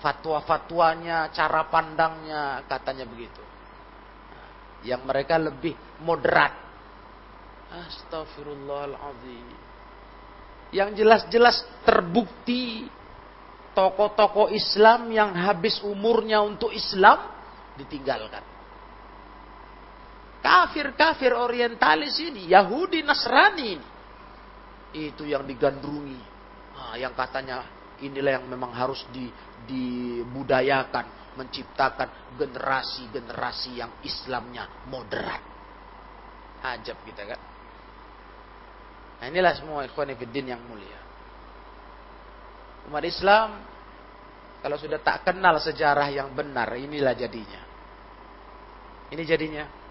Fatwa-fatwanya, 0.00 1.28
cara 1.32 1.68
pandangnya, 1.68 2.64
katanya 2.64 3.04
begitu. 3.04 3.40
Yang 4.84 5.00
mereka 5.04 5.36
lebih 5.40 5.76
moderat 6.00 6.64
Astagfirullahaladzim. 7.74 9.48
Yang 10.74 10.90
jelas-jelas 11.02 11.56
terbukti 11.82 12.86
tokoh-tokoh 13.74 14.54
Islam 14.54 15.10
yang 15.10 15.34
habis 15.34 15.82
umurnya 15.82 16.42
untuk 16.42 16.70
Islam 16.70 17.18
ditinggalkan. 17.74 18.53
Kafir-kafir 20.44 21.32
orientalis 21.32 22.20
ini, 22.20 22.52
Yahudi, 22.52 23.00
Nasrani 23.00 23.66
ini. 23.80 23.88
Itu 25.08 25.24
yang 25.24 25.48
digandrungi. 25.48 26.20
Nah, 26.76 27.00
yang 27.00 27.16
katanya 27.16 27.64
inilah 28.04 28.36
yang 28.36 28.44
memang 28.44 28.76
harus 28.76 29.00
di, 29.08 29.32
dibudayakan. 29.64 31.24
Menciptakan 31.34 32.36
generasi-generasi 32.38 33.70
yang 33.80 33.90
Islamnya 34.04 34.86
moderat. 34.86 35.42
Ajab 36.62 37.00
kita 37.08 37.24
kan. 37.24 37.40
Nah, 39.18 39.26
inilah 39.32 39.56
semua 39.56 39.82
ikhwan 39.88 40.12
fiddin 40.14 40.52
yang 40.52 40.62
mulia. 40.62 41.00
Umat 42.86 43.02
Islam 43.02 43.64
kalau 44.64 44.80
sudah 44.80 44.96
tak 44.96 45.28
kenal 45.28 45.60
sejarah 45.60 46.08
yang 46.08 46.32
benar, 46.32 46.72
inilah 46.72 47.12
jadinya. 47.12 47.60
Ini 49.12 49.22
jadinya. 49.28 49.83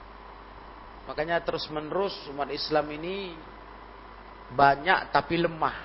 Makanya 1.03 1.43
terus 1.43 1.67
menerus 1.67 2.15
umat 2.31 2.47
Islam 2.53 2.87
ini 2.95 3.35
banyak 4.53 5.11
tapi 5.11 5.35
lemah. 5.35 5.77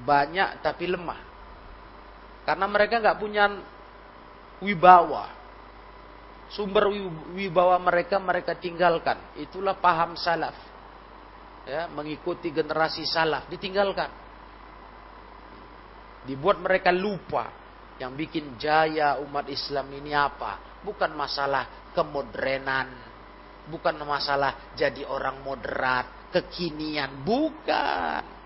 Banyak 0.00 0.62
tapi 0.62 0.86
lemah. 0.86 1.20
Karena 2.46 2.66
mereka 2.70 3.02
nggak 3.02 3.18
punya 3.18 3.44
wibawa. 4.62 5.38
Sumber 6.50 6.90
wibawa 7.34 7.78
mereka 7.78 8.18
mereka 8.18 8.58
tinggalkan. 8.58 9.18
Itulah 9.38 9.78
paham 9.78 10.18
salaf 10.18 10.54
ya, 11.66 11.86
mengikuti 11.90 12.50
generasi 12.50 13.06
salaf 13.06 13.46
ditinggalkan. 13.46 14.10
Dibuat 16.26 16.60
mereka 16.60 16.92
lupa 16.92 17.48
yang 18.02 18.12
bikin 18.18 18.58
jaya 18.60 19.16
umat 19.24 19.48
Islam 19.48 19.88
ini 19.94 20.12
apa? 20.12 20.82
Bukan 20.84 21.12
masalah 21.16 21.92
kemodernan, 21.92 23.09
bukan 23.70 24.02
masalah 24.02 24.74
jadi 24.74 25.06
orang 25.06 25.40
moderat, 25.46 26.28
kekinian, 26.34 27.22
bukan. 27.22 28.42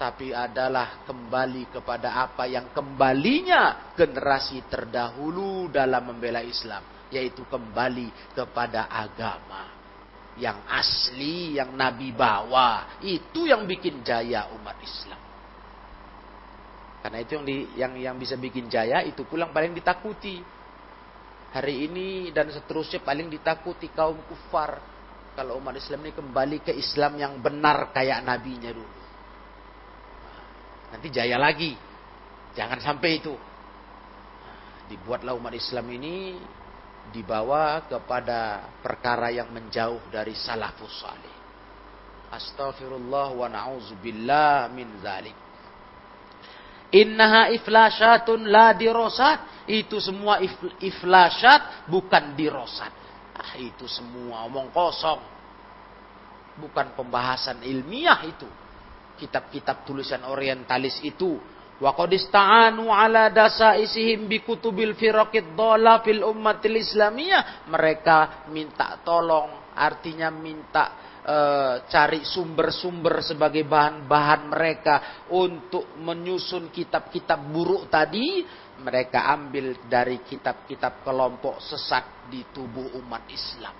Tapi 0.00 0.32
adalah 0.32 1.04
kembali 1.04 1.68
kepada 1.68 2.24
apa 2.24 2.48
yang 2.48 2.72
kembalinya 2.72 3.92
generasi 3.92 4.64
terdahulu 4.70 5.68
dalam 5.68 6.14
membela 6.14 6.40
Islam. 6.40 6.80
Yaitu 7.10 7.42
kembali 7.50 8.32
kepada 8.38 8.86
agama 8.86 9.80
yang 10.38 10.64
asli 10.70 11.58
yang 11.58 11.74
Nabi 11.74 12.14
bawa 12.14 13.02
itu 13.02 13.44
yang 13.50 13.66
bikin 13.66 14.00
jaya 14.00 14.48
umat 14.56 14.78
Islam. 14.80 15.20
Karena 17.00 17.18
itu 17.24 17.32
yang 17.36 17.44
di, 17.44 17.56
yang 17.76 17.92
yang 17.96 18.16
bisa 18.20 18.36
bikin 18.36 18.68
jaya 18.68 19.00
itu 19.04 19.24
pulang 19.24 19.52
paling 19.52 19.72
ditakuti. 19.72 20.59
Hari 21.50 21.90
ini 21.90 22.30
dan 22.30 22.46
seterusnya 22.50 23.02
paling 23.02 23.26
ditakuti 23.26 23.90
kaum 23.90 24.22
kufar 24.30 24.78
kalau 25.34 25.58
umat 25.58 25.74
Islam 25.78 26.06
ini 26.06 26.12
kembali 26.14 26.58
ke 26.62 26.72
Islam 26.74 27.18
yang 27.18 27.38
benar 27.42 27.90
kayak 27.90 28.22
nabinya 28.22 28.70
dulu. 28.70 28.92
Nanti 30.90 31.08
jaya 31.10 31.38
lagi. 31.38 31.74
Jangan 32.54 32.82
sampai 32.82 33.10
itu. 33.22 33.34
Dibuatlah 34.90 35.38
umat 35.38 35.54
Islam 35.54 35.86
ini 35.94 36.34
dibawa 37.14 37.86
kepada 37.86 38.70
perkara 38.82 39.30
yang 39.30 39.50
menjauh 39.54 40.10
dari 40.10 40.34
salafus 40.34 41.02
salih. 41.02 41.34
Astaghfirullah 42.30 43.34
wa 43.34 43.46
na'udzubillah 43.50 44.70
min 44.70 44.86
zalik. 45.02 45.49
Innaha 46.90 47.50
iflasyatun 47.54 48.50
la 48.50 48.74
dirosat. 48.74 49.66
Itu 49.70 50.02
semua 50.02 50.42
if, 50.42 50.54
iflasyat 50.82 51.86
bukan 51.86 52.34
dirosat. 52.34 52.92
Ah, 53.38 53.54
itu 53.56 53.86
semua 53.86 54.44
omong 54.50 54.74
kosong. 54.74 55.22
Bukan 56.58 56.98
pembahasan 56.98 57.62
ilmiah 57.62 58.20
itu. 58.26 58.48
Kitab-kitab 59.20 59.84
tulisan 59.84 60.24
orientalis 60.26 60.98
itu 61.04 61.38
Wa 61.80 61.96
qad 61.96 62.12
ista'anu 62.12 62.92
ala 62.92 63.32
dasaisihim 63.32 64.28
bi 64.28 64.44
kutubil 64.44 64.92
firaqid 64.92 65.56
dhalla 65.56 66.04
fil 66.04 66.20
ummatil 66.20 66.76
islamiyah. 66.76 67.72
Mereka 67.72 68.52
minta 68.52 69.00
tolong, 69.00 69.72
artinya 69.72 70.28
minta 70.28 71.09
e, 71.24 71.36
cari 71.88 72.24
sumber-sumber 72.24 73.20
sebagai 73.24 73.64
bahan-bahan 73.64 74.42
mereka 74.48 74.94
untuk 75.32 75.96
menyusun 76.00 76.72
kitab-kitab 76.72 77.40
buruk 77.48 77.92
tadi. 77.92 78.44
Mereka 78.80 79.28
ambil 79.28 79.76
dari 79.92 80.24
kitab-kitab 80.24 81.04
kelompok 81.04 81.60
sesat 81.60 82.32
di 82.32 82.40
tubuh 82.48 82.96
umat 82.96 83.28
Islam. 83.28 83.76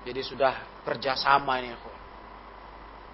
Jadi 0.00 0.20
sudah 0.24 0.80
kerjasama 0.80 1.60
ini. 1.60 1.76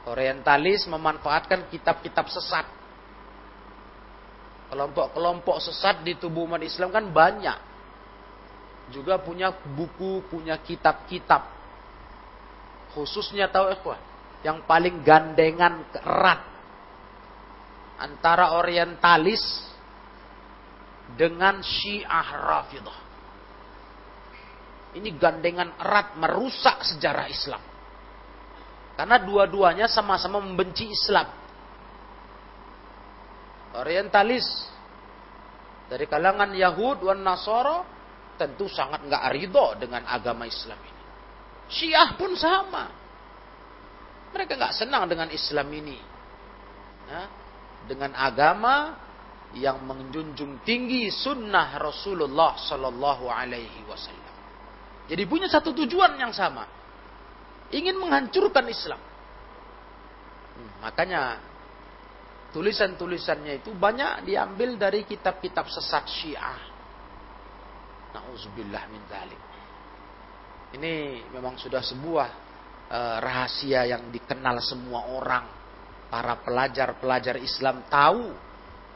Orientalis 0.07 0.87
memanfaatkan 0.87 1.67
kitab-kitab 1.67 2.31
sesat. 2.31 2.67
Kelompok-kelompok 4.71 5.59
sesat 5.59 6.07
di 6.07 6.15
tubuh 6.15 6.47
umat 6.47 6.63
Islam 6.63 6.95
kan 6.95 7.11
banyak. 7.11 7.59
Juga 8.95 9.19
punya 9.19 9.51
buku, 9.51 10.23
punya 10.31 10.63
kitab-kitab. 10.63 11.56
Khususnya 12.97 13.53
tahu 13.53 13.77
ikhwah, 13.77 14.01
yang 14.41 14.65
paling 14.65 15.05
gandengan 15.05 15.85
erat 16.01 16.41
antara 18.01 18.57
orientalis 18.57 19.41
dengan 21.13 21.61
Syiah 21.61 22.29
Rafidah. 22.33 22.99
Ini 24.97 25.13
gandengan 25.21 25.77
erat 25.77 26.17
merusak 26.17 26.89
sejarah 26.89 27.29
Islam. 27.29 27.61
Karena 28.97 29.21
dua-duanya 29.21 29.93
sama-sama 29.93 30.41
membenci 30.41 30.89
Islam. 30.89 31.29
Orientalis 33.77 34.49
dari 35.93 36.09
kalangan 36.09 36.49
Yahud 36.57 37.05
dan 37.05 37.21
Nasoro 37.21 37.85
tentu 38.41 38.73
sangat 38.73 39.05
nggak 39.05 39.25
ridho 39.37 39.77
dengan 39.77 40.01
agama 40.09 40.49
Islam 40.49 40.81
ini. 40.81 40.96
Syiah 41.67 42.15
pun 42.15 42.35
sama. 42.39 42.91
Mereka 44.31 44.55
nggak 44.55 44.75
senang 44.77 45.09
dengan 45.11 45.31
Islam 45.33 45.67
ini. 45.73 45.99
Ya, 47.07 47.23
dengan 47.87 48.13
agama 48.19 48.99
yang 49.55 49.79
menjunjung 49.87 50.67
tinggi 50.67 51.09
sunnah 51.09 51.79
Rasulullah 51.79 52.59
Sallallahu 52.59 53.31
Alaihi 53.31 53.87
Wasallam. 53.87 54.35
Jadi 55.07 55.23
punya 55.31 55.47
satu 55.47 55.71
tujuan 55.71 56.19
yang 56.19 56.35
sama, 56.35 56.67
ingin 57.71 57.95
menghancurkan 57.95 58.67
Islam. 58.67 58.99
Hmm, 60.59 60.71
makanya 60.83 61.39
tulisan-tulisannya 62.51 63.63
itu 63.63 63.71
banyak 63.71 64.27
diambil 64.27 64.75
dari 64.75 65.07
kitab-kitab 65.07 65.71
sesat 65.71 66.11
Syiah. 66.11 66.59
Nauzubillah 68.19 68.83
min 68.91 68.99
dzalik. 69.07 69.46
Ini 70.77 71.25
memang 71.33 71.57
sudah 71.57 71.81
sebuah 71.81 72.29
uh, 72.93 73.17
rahasia 73.25 73.89
yang 73.89 74.13
dikenal 74.13 74.61
semua 74.61 75.09
orang. 75.09 75.45
Para 76.07 76.39
pelajar-pelajar 76.39 77.41
Islam 77.41 77.89
tahu 77.91 78.31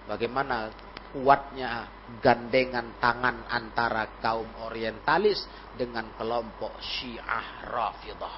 bagaimana 0.06 0.70
kuatnya 1.10 1.90
gandengan 2.22 3.00
tangan 3.02 3.50
antara 3.50 4.20
kaum 4.22 4.46
orientalis 4.62 5.42
dengan 5.74 6.14
kelompok 6.14 6.78
Syiah 6.78 7.66
Rafidah. 7.66 8.36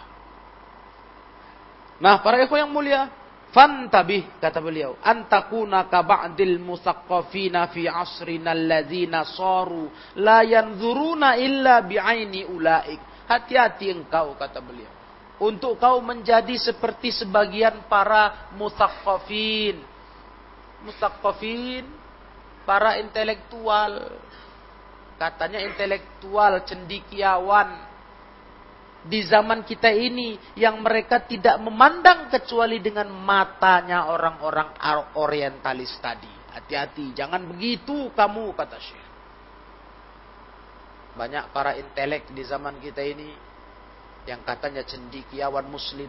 Nah, 2.01 2.19
para 2.25 2.41
ikhwan 2.41 2.67
yang 2.67 2.73
mulia, 2.73 3.01
fantabih 3.53 4.41
kata 4.41 4.59
beliau, 4.59 4.97
antakuna 5.05 5.87
ka 5.87 6.03
ba'dil 6.03 6.59
musaqqafina 6.59 7.71
fi 7.71 7.87
asrina 7.87 8.57
alladzina 8.57 9.23
saru 9.29 9.87
la 10.19 10.43
yanzuruna 10.43 11.37
illa 11.39 11.85
bi'aini 11.85 12.49
ulaik. 12.49 13.12
Hati-hati 13.27 13.93
engkau 13.93 14.35
kata 14.35 14.59
beliau. 14.59 14.91
Untuk 15.43 15.79
kau 15.83 15.99
menjadi 15.99 16.55
seperti 16.55 17.11
sebagian 17.11 17.87
para 17.91 18.53
musaqqafin. 18.55 19.83
Musaqqafin 20.87 21.83
para 22.63 22.99
intelektual. 23.03 24.15
Katanya 25.19 25.63
intelektual, 25.63 26.63
cendikiawan. 26.67 27.91
Di 29.03 29.19
zaman 29.27 29.67
kita 29.67 29.91
ini 29.91 30.39
yang 30.55 30.79
mereka 30.79 31.27
tidak 31.27 31.59
memandang 31.59 32.31
kecuali 32.31 32.79
dengan 32.79 33.11
matanya 33.11 34.07
orang-orang 34.15 34.79
orientalis 35.19 35.91
tadi. 35.99 36.31
Hati-hati, 36.55 37.11
jangan 37.17 37.43
begitu 37.51 38.15
kamu 38.15 38.55
kata 38.55 38.79
Syekh. 38.79 39.02
Banyak 41.13 41.53
para 41.53 41.77
intelek 41.77 42.33
di 42.33 42.41
zaman 42.45 42.81
kita 42.81 43.05
ini 43.05 43.29
yang 44.25 44.41
katanya 44.47 44.87
cendikiawan 44.87 45.67
muslim. 45.69 46.09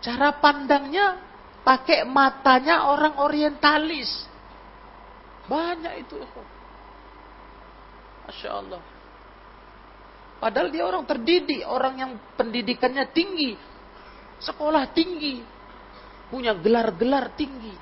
Cara 0.00 0.32
pandangnya 0.40 1.20
pakai 1.60 2.08
matanya 2.08 2.88
orang 2.88 3.20
orientalis. 3.20 4.08
Banyak 5.44 5.94
itu. 6.00 6.16
Masya 8.24 8.50
Allah. 8.54 8.82
Padahal 10.40 10.72
dia 10.72 10.88
orang 10.88 11.04
terdidik, 11.04 11.60
orang 11.68 11.94
yang 12.00 12.12
pendidikannya 12.32 13.12
tinggi, 13.12 13.60
sekolah 14.40 14.88
tinggi, 14.96 15.44
punya 16.32 16.56
gelar-gelar 16.56 17.36
tinggi. 17.36 17.76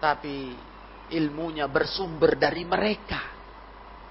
Tapi 0.00 0.56
ilmunya 1.12 1.68
bersumber 1.68 2.32
dari 2.40 2.64
mereka. 2.64 3.39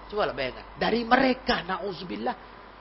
Coba 0.09 0.33
bayangkan, 0.33 0.65
dari 0.81 1.05
mereka, 1.05 1.61
na'udzubillah. 1.61 2.35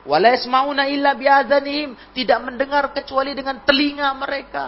Wala 0.09 0.33
yasma'una 0.33 0.89
illa 0.89 1.13
bi'adhanihim. 1.13 2.17
Tidak 2.17 2.39
mendengar 2.41 2.89
kecuali 2.97 3.37
dengan 3.37 3.61
telinga 3.69 4.09
mereka. 4.17 4.67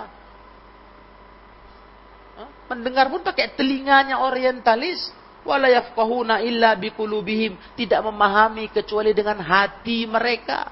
Mendengar 2.68 3.08
pun 3.08 3.24
pakai 3.24 3.56
telinganya 3.56 4.20
orientalis. 4.20 5.08
Wala 5.40 5.72
yafqahuna 5.72 6.44
illa 6.44 6.76
biqulubihim. 6.76 7.56
Tidak 7.80 8.00
memahami 8.04 8.68
kecuali 8.68 9.16
dengan 9.16 9.40
hati 9.40 10.04
mereka. 10.04 10.68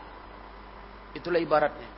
Itulah 1.17 1.41
ibaratnya. 1.41 1.91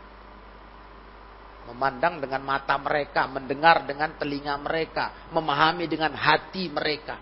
Memandang 1.75 2.23
dengan 2.23 2.43
mata 2.47 2.79
mereka, 2.79 3.27
mendengar 3.27 3.83
dengan 3.87 4.15
telinga 4.15 4.55
mereka, 4.59 5.31
memahami 5.35 5.91
dengan 5.91 6.15
hati 6.15 6.71
mereka. 6.71 7.19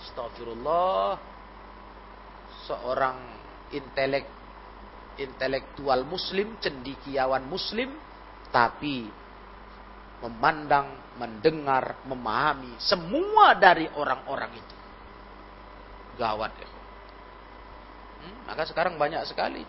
Astagfirullah. 0.00 1.31
Seorang 2.66 3.16
intelek 3.72 4.26
intelektual 5.20 6.08
muslim, 6.08 6.56
cendikiawan 6.56 7.44
muslim, 7.44 7.92
tapi 8.48 9.08
memandang, 10.22 11.18
mendengar, 11.18 12.00
memahami 12.06 12.78
semua 12.78 13.52
dari 13.58 13.90
orang-orang 13.92 14.52
itu. 14.56 14.76
Gawat 16.16 16.52
ya. 16.56 16.68
Hmm, 18.22 18.36
maka 18.46 18.62
sekarang 18.68 18.94
banyak 18.96 19.20
sekali. 19.26 19.66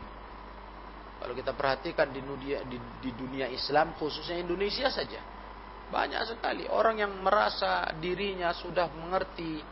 Kalau 1.24 1.34
kita 1.34 1.56
perhatikan 1.56 2.12
di 2.12 2.20
dunia, 2.20 2.62
di, 2.68 2.78
di 3.00 3.12
dunia 3.16 3.48
Islam, 3.48 3.96
khususnya 3.96 4.38
Indonesia 4.38 4.92
saja. 4.92 5.24
Banyak 5.88 6.36
sekali 6.36 6.68
orang 6.68 7.00
yang 7.00 7.14
merasa 7.24 7.88
dirinya 7.98 8.52
sudah 8.52 8.92
mengerti, 8.92 9.64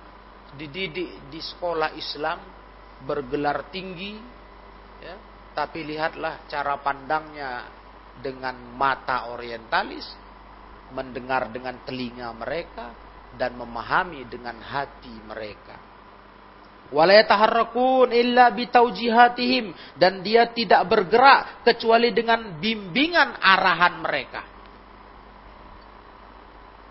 dididik 0.56 1.28
di 1.28 1.40
sekolah 1.44 1.92
Islam, 1.96 2.40
bergelar 3.06 3.70
tinggi, 3.74 4.18
ya, 5.02 5.16
tapi 5.52 5.84
lihatlah 5.84 6.48
cara 6.48 6.80
pandangnya 6.80 7.68
dengan 8.22 8.56
mata 8.78 9.32
orientalis, 9.34 10.06
mendengar 10.94 11.50
dengan 11.50 11.82
telinga 11.84 12.30
mereka 12.36 12.94
dan 13.36 13.56
memahami 13.56 14.28
dengan 14.28 14.60
hati 14.60 15.16
mereka. 15.24 15.92
Walayataharrakun 16.92 18.12
illa 18.12 18.52
bitaujihatihim 18.52 19.96
dan 19.96 20.20
dia 20.20 20.52
tidak 20.52 20.84
bergerak 20.92 21.64
kecuali 21.64 22.12
dengan 22.12 22.60
bimbingan 22.60 23.40
arahan 23.40 23.96
mereka. 24.04 24.44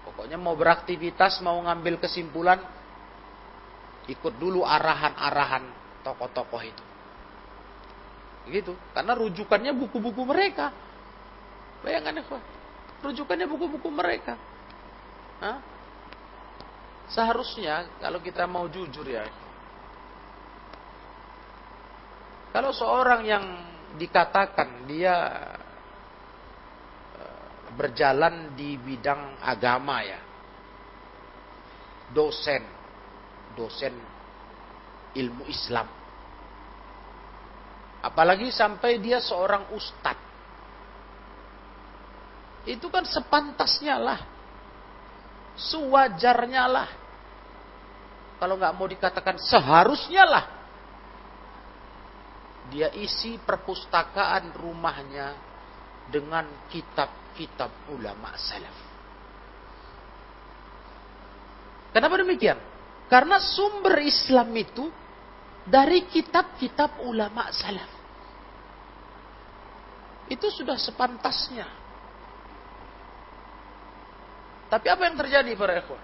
Pokoknya 0.09 0.41
mau 0.41 0.57
beraktivitas, 0.57 1.45
mau 1.45 1.61
ngambil 1.61 2.01
kesimpulan, 2.01 2.61
ikut 4.09 4.41
dulu 4.41 4.65
arahan-arahan 4.65 5.80
tokoh-tokoh 6.03 6.62
itu. 6.64 6.84
Gitu, 8.51 8.72
karena 8.96 9.12
rujukannya 9.14 9.72
buku-buku 9.76 10.22
mereka. 10.24 10.72
Bayangkan 11.84 12.20
ya, 12.20 12.24
Rujukannya 13.01 13.46
buku-buku 13.48 13.88
mereka. 13.88 14.36
Hah? 15.40 15.59
Seharusnya 17.11 17.88
kalau 17.98 18.20
kita 18.20 18.44
mau 18.44 18.68
jujur 18.68 19.05
ya. 19.09 19.24
Kalau 22.51 22.74
seorang 22.74 23.22
yang 23.24 23.44
dikatakan 23.96 24.84
dia 24.84 25.16
eh, 27.18 27.66
berjalan 27.74 28.53
di 28.55 28.76
bidang 28.76 29.40
agama 29.40 30.05
ya. 30.05 30.20
Dosen. 32.12 32.62
Dosen 33.57 34.10
ilmu 35.15 35.47
Islam. 35.47 35.89
Apalagi 38.01 38.49
sampai 38.49 38.97
dia 38.97 39.21
seorang 39.21 39.69
ustadz 39.77 40.31
itu 42.69 42.93
kan 42.93 43.05
sepantasnya 43.09 43.97
lah. 43.97 44.21
Sewajarnya 45.57 46.65
lah. 46.69 46.89
Kalau 48.41 48.57
nggak 48.57 48.75
mau 48.77 48.89
dikatakan 48.89 49.37
seharusnya 49.41 50.25
lah. 50.25 50.45
Dia 52.73 52.93
isi 52.97 53.37
perpustakaan 53.41 54.53
rumahnya 54.57 55.35
dengan 56.09 56.47
kitab-kitab 56.69 57.91
ulama 57.93 58.33
salaf. 58.37 58.77
Kenapa 61.91 62.15
demikian? 62.23 62.59
Karena 63.11 63.43
sumber 63.43 63.99
Islam 63.99 64.55
itu 64.55 64.87
dari 65.67 66.09
kitab-kitab 66.09 67.05
ulama 67.05 67.53
salaf. 67.53 67.91
Itu 70.31 70.47
sudah 70.49 70.79
sepantasnya. 70.79 71.67
Tapi 74.71 74.87
apa 74.87 75.03
yang 75.11 75.19
terjadi 75.19 75.51
para 75.59 75.83
ikhwan? 75.83 76.03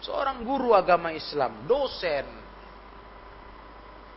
Seorang 0.00 0.40
guru 0.40 0.72
agama 0.72 1.12
Islam, 1.12 1.68
dosen 1.68 2.24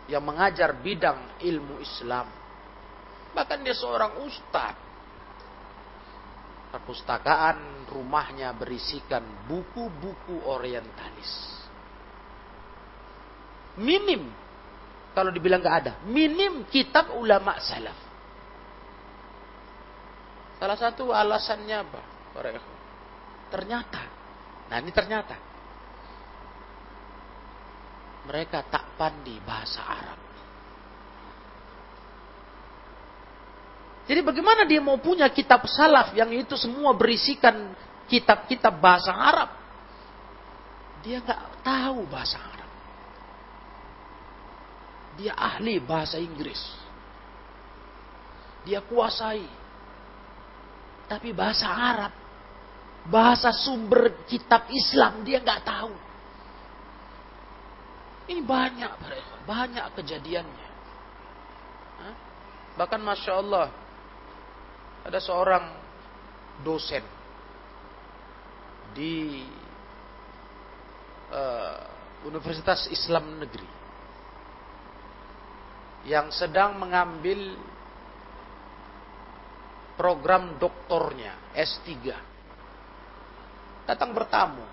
yang 0.08 0.24
mengajar 0.24 0.72
bidang 0.80 1.44
ilmu 1.44 1.84
Islam. 1.84 2.28
Bahkan 3.36 3.60
dia 3.68 3.76
seorang 3.76 4.24
ustadz. 4.24 4.82
Perpustakaan 6.72 7.86
rumahnya 7.92 8.50
berisikan 8.56 9.22
buku-buku 9.46 10.42
orientalis. 10.48 11.63
Minim. 13.80 14.30
Kalau 15.14 15.30
dibilang 15.30 15.62
gak 15.62 15.78
ada. 15.86 15.94
Minim 16.10 16.66
kitab 16.70 17.14
ulama 17.18 17.58
salaf. 17.62 17.98
Salah 20.58 20.78
satu 20.80 21.12
alasannya 21.12 21.78
apa? 21.78 22.02
Ternyata 23.54 24.24
Nah 24.74 24.82
ini 24.82 24.90
ternyata 24.90 25.38
mereka 28.26 28.66
tak 28.66 28.98
pandai 28.98 29.38
bahasa 29.46 29.86
Arab. 29.86 30.20
Jadi 34.10 34.20
bagaimana 34.26 34.66
dia 34.66 34.82
mau 34.82 34.98
punya 34.98 35.30
kitab 35.30 35.70
salaf 35.70 36.18
yang 36.18 36.34
itu 36.34 36.58
semua 36.58 36.92
berisikan 36.98 37.70
kitab-kitab 38.10 38.74
bahasa 38.82 39.14
Arab? 39.14 39.50
Dia 41.06 41.22
nggak 41.22 41.62
tahu 41.62 42.08
bahasa 42.10 42.42
Arab. 42.42 42.53
Dia 45.18 45.38
ahli 45.38 45.78
bahasa 45.78 46.18
Inggris. 46.18 46.60
Dia 48.66 48.82
kuasai. 48.82 49.46
Tapi 51.06 51.30
bahasa 51.36 51.68
Arab, 51.70 52.14
bahasa 53.12 53.52
sumber 53.52 54.26
kitab 54.26 54.66
Islam 54.72 55.22
dia 55.22 55.44
nggak 55.44 55.62
tahu. 55.68 55.94
Ini 58.32 58.42
banyak, 58.42 58.92
banyak 59.44 59.86
kejadiannya. 60.00 60.70
Bahkan 62.80 63.02
masya 63.04 63.34
Allah, 63.38 63.68
ada 65.04 65.20
seorang 65.20 65.76
dosen 66.64 67.04
di 68.96 69.44
uh, 71.30 71.78
Universitas 72.24 72.88
Islam 72.88 73.44
Negeri 73.44 73.83
yang 76.04 76.32
sedang 76.32 76.76
mengambil 76.80 77.56
program 79.96 80.60
doktornya 80.60 81.54
S3 81.56 81.90
datang 83.88 84.12
bertamu 84.12 84.66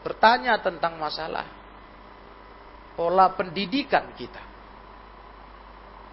bertanya 0.00 0.56
tentang 0.60 0.96
masalah 0.96 1.46
pola 2.96 3.32
pendidikan 3.32 4.12
kita 4.16 4.50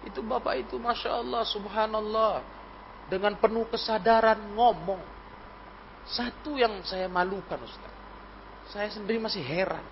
itu 0.06 0.22
bapak 0.22 0.68
itu 0.68 0.78
masya 0.78 1.18
Allah, 1.18 1.42
subhanallah, 1.42 2.34
dengan 3.10 3.34
penuh 3.34 3.66
kesadaran 3.66 4.38
ngomong. 4.54 5.00
Satu 6.08 6.56
yang 6.56 6.80
saya 6.86 7.10
malukan 7.10 7.58
Ustaz. 7.60 7.94
Saya 8.70 8.88
sendiri 8.92 9.18
masih 9.18 9.42
heran. 9.42 9.82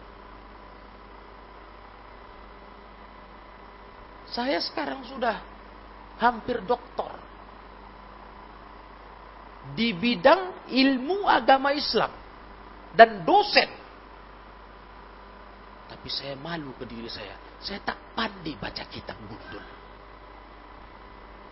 Saya 4.31 4.59
sekarang 4.59 5.07
sudah 5.07 5.39
hampir 6.19 6.59
doktor 6.67 7.13
di 9.75 9.91
bidang 9.95 10.67
ilmu 10.71 11.27
agama 11.27 11.75
Islam 11.75 12.11
dan 12.95 13.23
dosen. 13.27 13.71
Tapi 15.87 16.09
saya 16.11 16.35
malu 16.39 16.75
ke 16.79 16.87
diri 16.87 17.07
saya. 17.11 17.35
Saya 17.63 17.83
tak 17.83 17.99
pandai 18.15 18.55
baca 18.59 18.83
kitab 18.91 19.19
gundul. 19.27 19.63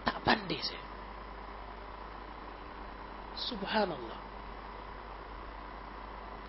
Tak 0.03 0.19
pandai 0.27 0.59
saya. 0.63 0.85
Subhanallah. 3.35 4.21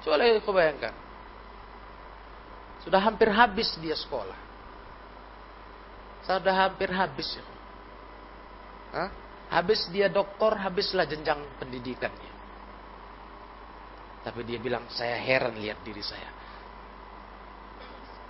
Coba 0.05 0.21
kau 0.45 0.53
bayangkan. 0.53 0.93
Sudah 2.86 3.01
hampir 3.01 3.26
habis 3.34 3.73
dia 3.82 3.97
sekolah. 3.97 4.44
Sudah 6.26 6.55
hampir 6.65 6.89
habis. 6.89 7.30
Ya. 7.38 7.45
Hah? 8.95 9.09
Habis 9.53 9.86
dia 9.93 10.09
doktor, 10.09 10.57
habislah 10.57 11.05
jenjang 11.05 11.38
pendidikannya. 11.61 12.34
Tapi 14.26 14.41
dia 14.41 14.57
bilang, 14.57 14.89
saya 14.89 15.21
heran 15.21 15.53
lihat 15.61 15.86
diri 15.86 16.01
saya. 16.01 16.34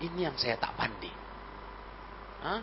Ini 0.04 0.28
yang 0.28 0.36
saya 0.36 0.60
tak 0.60 0.76
pandai. 0.76 1.14
Hah? 2.44 2.62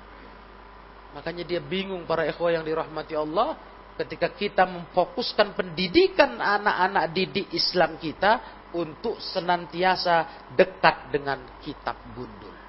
Makanya 1.16 1.44
dia 1.48 1.60
bingung 1.64 2.04
para 2.04 2.28
ikhwah 2.28 2.52
yang 2.52 2.64
dirahmati 2.64 3.16
Allah 3.16 3.56
ketika 3.96 4.32
kita 4.32 4.64
memfokuskan 4.64 5.52
pendidikan 5.52 6.40
anak-anak 6.40 7.12
didik 7.12 7.48
Islam 7.52 8.00
kita 8.00 8.64
untuk 8.72 9.20
senantiasa 9.20 10.48
dekat 10.56 11.12
dengan 11.12 11.40
kitab 11.60 11.96
gundul. 12.16 12.61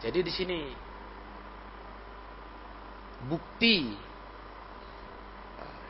Jadi 0.00 0.18
di 0.24 0.32
sini 0.32 0.58
bukti 3.28 3.92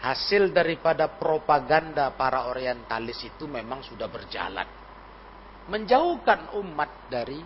hasil 0.01 0.51
daripada 0.51 1.07
propaganda 1.13 2.11
para 2.17 2.49
orientalis 2.49 3.21
itu 3.23 3.45
memang 3.45 3.85
sudah 3.85 4.09
berjalan. 4.09 4.67
Menjauhkan 5.71 6.57
umat 6.59 7.07
dari 7.13 7.39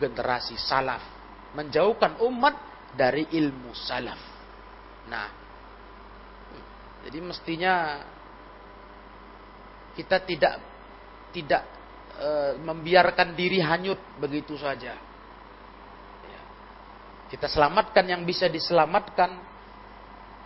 generasi 0.00 0.56
salaf, 0.56 1.02
menjauhkan 1.52 2.22
umat 2.24 2.54
dari 2.96 3.26
ilmu 3.36 3.74
salaf. 3.76 4.20
Nah, 5.10 5.28
jadi 7.04 7.18
mestinya 7.20 8.02
kita 9.94 10.16
tidak 10.24 10.54
tidak 11.30 11.62
e, 12.16 12.30
membiarkan 12.58 13.36
diri 13.36 13.60
hanyut 13.60 13.98
begitu 14.18 14.56
saja. 14.56 15.05
Ya. 17.26 17.30
Kita 17.34 17.50
selamatkan 17.50 18.06
yang 18.06 18.22
bisa 18.22 18.46
diselamatkan, 18.46 19.30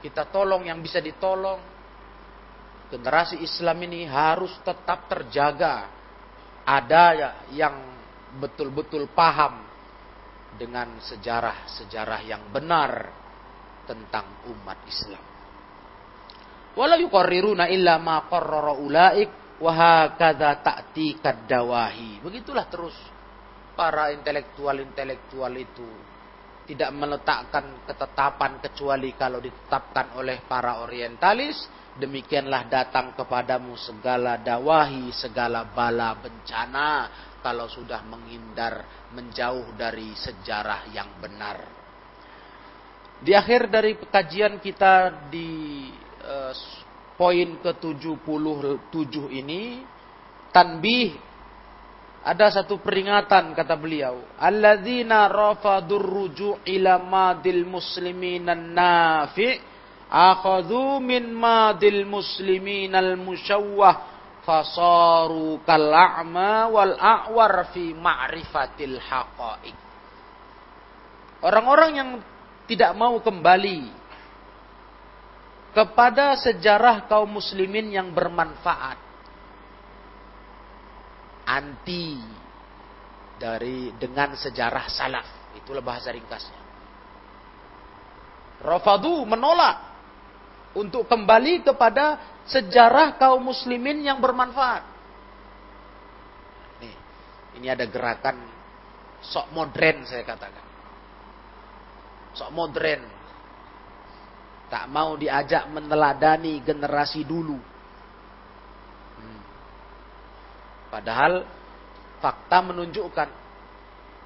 kita 0.00 0.24
tolong 0.32 0.64
yang 0.64 0.80
bisa 0.80 0.98
ditolong. 0.98 1.60
Generasi 2.90 3.38
Islam 3.44 3.78
ini 3.86 4.08
harus 4.08 4.50
tetap 4.66 5.06
terjaga. 5.06 5.86
Ada 6.66 7.36
yang 7.54 7.76
betul-betul 8.40 9.12
paham 9.14 9.62
dengan 10.58 10.98
sejarah-sejarah 10.98 12.20
yang 12.26 12.50
benar 12.50 13.12
tentang 13.86 14.42
umat 14.50 14.78
Islam. 14.90 15.24
Wala 16.74 16.98
yuqarriruna 16.98 17.70
illa 17.70 17.98
ma 18.02 18.26
qarrara 18.26 18.74
ulaik 18.74 19.58
wa 19.62 19.70
hakadha 19.70 20.58
ta'ti. 20.58 21.18
Begitulah 22.22 22.66
terus 22.66 22.94
para 23.78 24.10
intelektual-intelektual 24.10 25.54
itu 25.54 26.09
tidak 26.70 26.94
meletakkan 26.94 27.82
ketetapan 27.82 28.62
kecuali 28.62 29.10
kalau 29.18 29.42
ditetapkan 29.42 30.14
oleh 30.14 30.46
para 30.46 30.78
orientalis 30.86 31.66
demikianlah 31.98 32.70
datang 32.70 33.18
kepadamu 33.18 33.74
segala 33.74 34.38
dawahi 34.38 35.10
segala 35.10 35.66
bala 35.66 36.14
bencana 36.14 37.10
kalau 37.42 37.66
sudah 37.66 38.06
menghindar 38.06 39.08
menjauh 39.10 39.74
dari 39.74 40.14
sejarah 40.14 40.86
yang 40.94 41.18
benar. 41.18 41.58
Di 43.20 43.34
akhir 43.34 43.68
dari 43.68 43.98
kajian 43.98 44.62
kita 44.62 45.26
di 45.28 45.90
uh, 46.24 46.54
poin 47.16 47.58
ke-77 47.60 49.14
ini 49.28 49.84
tanbih 50.54 51.29
ada 52.20 52.52
satu 52.52 52.80
peringatan 52.84 53.56
kata 53.56 53.74
beliau 53.80 54.20
alladzina 54.36 55.28
rafadur 55.28 56.04
ruju' 56.04 56.64
ila 56.68 57.00
madil 57.00 57.64
muslimin 57.64 58.44
nafi 58.76 59.56
akhadhu 60.10 61.00
min 61.00 61.32
madil 61.32 62.04
muslimin 62.04 62.92
al 62.92 63.16
musyawwah 63.16 64.10
fasaru 64.44 65.60
kal'a'ma 65.64 66.68
wal 66.72 66.96
a'war 66.96 67.70
fi 67.72 67.92
ma'rifatil 67.92 68.96
haqa'iq. 68.98 69.78
Orang-orang 71.40 71.90
yang 71.96 72.10
tidak 72.68 72.92
mau 72.96 73.16
kembali 73.20 73.88
kepada 75.72 76.36
sejarah 76.36 77.06
kaum 77.06 77.30
muslimin 77.30 77.94
yang 77.94 78.08
bermanfaat. 78.12 79.09
Anti 81.50 82.14
dari 83.40 83.90
dengan 83.98 84.38
sejarah 84.38 84.86
salaf. 84.86 85.26
Itulah 85.58 85.82
bahasa 85.82 86.14
ringkasnya. 86.14 86.60
Rafadu 88.62 89.26
menolak 89.26 89.90
untuk 90.76 91.08
kembali 91.10 91.66
kepada 91.66 92.38
sejarah 92.46 93.18
kaum 93.18 93.42
muslimin 93.42 94.06
yang 94.06 94.22
bermanfaat. 94.22 94.84
Nih, 96.84 96.96
ini 97.58 97.66
ada 97.66 97.88
gerakan 97.88 98.36
sok 99.24 99.50
modern 99.50 100.06
saya 100.06 100.22
katakan. 100.22 100.66
Sok 102.36 102.50
modern. 102.54 103.02
Tak 104.70 104.86
mau 104.86 105.18
diajak 105.18 105.66
meneladani 105.66 106.62
generasi 106.62 107.26
dulu. 107.26 107.58
Hmm. 109.18 109.40
Padahal 110.90 111.46
fakta 112.18 112.58
menunjukkan 112.66 113.28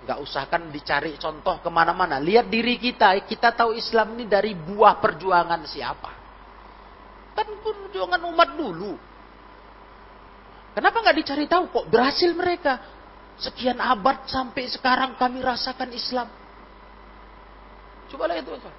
nggak 0.05 0.19
usahkan 0.21 0.69
dicari 0.69 1.17
contoh 1.17 1.61
ke 1.61 1.69
mana-mana. 1.69 2.21
Lihat 2.21 2.49
diri 2.49 2.77
kita, 2.77 3.13
kita 3.25 3.53
tahu 3.53 3.77
Islam 3.77 4.17
ini 4.17 4.25
dari 4.29 4.53
buah 4.53 5.01
perjuangan 5.01 5.65
siapa. 5.65 6.13
Kan 7.37 7.49
perjuangan 7.61 8.21
umat 8.33 8.51
dulu. 8.57 8.93
Kenapa 10.75 10.97
nggak 11.05 11.19
dicari 11.21 11.45
tahu 11.47 11.71
kok 11.71 11.87
berhasil 11.89 12.31
mereka? 12.35 12.81
Sekian 13.39 13.79
abad 13.83 14.27
sampai 14.31 14.67
sekarang 14.71 15.19
kami 15.19 15.43
rasakan 15.43 15.91
Islam. 15.91 16.29
Coba 18.11 18.31
lihat 18.31 18.47
itu. 18.47 18.71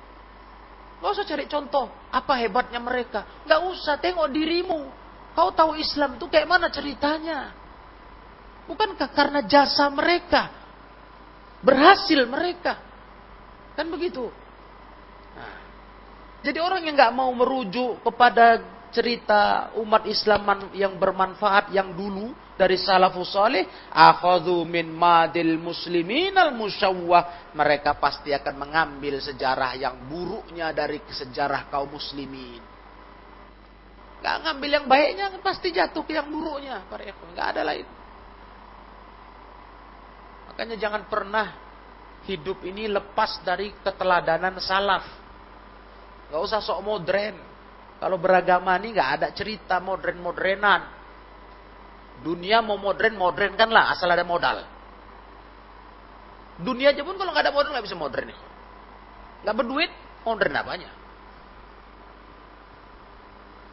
Gak 1.04 1.12
usah 1.12 1.28
cari 1.28 1.46
contoh. 1.52 1.92
Apa 2.08 2.40
hebatnya 2.40 2.80
mereka. 2.80 3.44
Gak 3.44 3.62
usah 3.68 4.00
tengok 4.00 4.32
dirimu. 4.32 4.88
Kau 5.36 5.52
tahu 5.52 5.76
Islam 5.76 6.16
itu 6.16 6.32
kayak 6.32 6.48
mana 6.48 6.72
ceritanya. 6.72 7.52
Bukankah 8.66 9.10
karena 9.14 9.46
jasa 9.46 9.86
mereka. 9.94 10.50
Berhasil 11.62 12.26
mereka. 12.26 12.82
Kan 13.78 13.90
begitu. 13.94 14.30
Nah, 15.34 15.56
jadi 16.46 16.62
orang 16.62 16.86
yang 16.86 16.96
gak 16.98 17.14
mau 17.14 17.30
merujuk 17.34 18.02
kepada 18.02 18.62
cerita 18.96 19.76
umat 19.76 20.08
Islam 20.08 20.72
yang 20.72 20.96
bermanfaat 20.96 21.76
yang 21.76 21.92
dulu 21.92 22.32
dari 22.56 22.80
salafus 22.80 23.36
salih 23.36 23.68
akhadhu 23.92 24.64
min 24.64 24.88
madil 24.88 25.60
muslimin 25.60 26.32
al 26.40 26.56
musyawwah 26.56 27.52
mereka 27.52 28.00
pasti 28.00 28.32
akan 28.32 28.56
mengambil 28.56 29.20
sejarah 29.20 29.76
yang 29.76 30.08
buruknya 30.08 30.72
dari 30.72 31.04
sejarah 31.12 31.68
kaum 31.68 31.92
muslimin 31.92 32.64
Gak 34.24 34.48
ngambil 34.48 34.70
yang 34.80 34.86
baiknya 34.88 35.28
pasti 35.44 35.76
jatuh 35.76 36.08
ke 36.08 36.16
yang 36.16 36.32
buruknya 36.32 36.88
para 36.88 37.04
ikhwan 37.04 37.36
nggak 37.36 37.48
ada 37.52 37.62
lain 37.68 37.86
makanya 40.56 40.80
jangan 40.80 41.04
pernah 41.12 41.52
hidup 42.32 42.64
ini 42.64 42.88
lepas 42.88 43.44
dari 43.44 43.76
keteladanan 43.84 44.56
salaf 44.64 45.04
Gak 46.32 46.42
usah 46.42 46.64
sok 46.64 46.82
modern 46.82 47.36
kalau 48.02 48.18
beragama 48.20 48.76
ini 48.76 48.92
nggak 48.92 49.10
ada 49.22 49.28
cerita 49.32 49.80
modern-modernan. 49.80 50.82
Dunia 52.24 52.64
mau 52.64 52.80
modern, 52.80 53.16
modern 53.16 53.54
kan 53.56 53.72
lah, 53.72 53.92
asal 53.92 54.12
ada 54.12 54.24
modal. 54.28 54.64
Dunia 56.60 56.96
aja 56.96 57.04
pun 57.04 57.20
kalau 57.20 57.32
nggak 57.36 57.46
ada 57.50 57.54
modal 57.56 57.72
nggak 57.76 57.86
bisa 57.88 57.98
modern. 58.00 58.32
Nggak 59.44 59.56
berduit, 59.56 59.92
modern 60.24 60.54
apanya? 60.56 60.92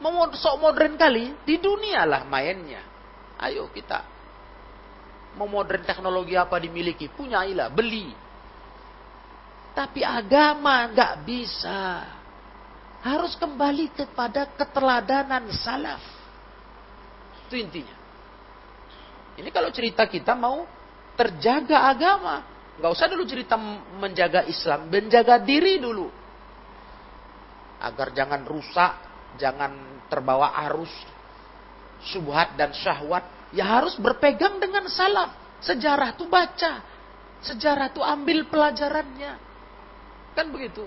Mau 0.03 0.27
sok 0.35 0.59
modern 0.59 0.99
kali, 0.99 1.35
di 1.47 1.59
dunia 1.63 2.03
lah 2.07 2.27
mainnya. 2.27 2.83
Ayo 3.39 3.71
kita. 3.71 4.07
Mau 5.37 5.49
modern 5.49 5.83
teknologi 5.85 6.37
apa 6.37 6.61
dimiliki, 6.61 7.09
punyailah, 7.09 7.73
beli. 7.73 8.13
Tapi 9.73 10.05
agama 10.05 10.85
nggak 10.93 11.15
bisa 11.25 12.05
harus 13.03 13.35
kembali 13.35 13.91
kepada 13.97 14.47
keteladanan 14.55 15.51
salaf. 15.51 16.05
Itu 17.49 17.59
intinya. 17.59 17.97
Ini 19.41 19.49
kalau 19.51 19.73
cerita 19.75 20.07
kita 20.07 20.37
mau 20.37 20.69
terjaga 21.19 21.89
agama. 21.91 22.45
Nggak 22.79 22.93
usah 22.93 23.07
dulu 23.11 23.25
cerita 23.27 23.59
menjaga 23.99 24.47
Islam. 24.47 24.87
Menjaga 24.93 25.41
diri 25.43 25.83
dulu. 25.83 26.09
Agar 27.83 28.15
jangan 28.15 28.47
rusak. 28.47 28.93
Jangan 29.41 30.05
terbawa 30.07 30.55
arus. 30.69 30.93
Subhat 32.13 32.55
dan 32.55 32.71
syahwat. 32.77 33.42
Ya 33.53 33.69
harus 33.69 33.97
berpegang 34.01 34.57
dengan 34.57 34.89
salaf. 34.89 35.61
Sejarah 35.61 36.17
tuh 36.17 36.27
baca. 36.27 36.81
Sejarah 37.45 37.93
tuh 37.93 38.03
ambil 38.03 38.49
pelajarannya. 38.49 39.33
Kan 40.33 40.49
begitu. 40.49 40.85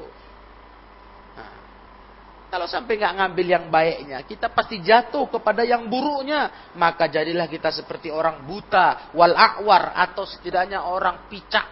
Kalau 2.50 2.72
sampai 2.72 2.96
nggak 2.96 3.16
ngambil 3.20 3.48
yang 3.52 3.66
baiknya, 3.68 4.24
kita 4.24 4.48
pasti 4.48 4.80
jatuh 4.80 5.28
kepada 5.28 5.68
yang 5.68 5.92
buruknya. 5.92 6.72
Maka 6.80 7.12
jadilah 7.12 7.52
kita 7.52 7.68
seperti 7.68 8.08
orang 8.08 8.48
buta, 8.48 9.12
wal 9.12 9.36
akwar, 9.36 9.92
atau 9.92 10.24
setidaknya 10.24 10.80
orang 10.80 11.28
picak. 11.28 11.68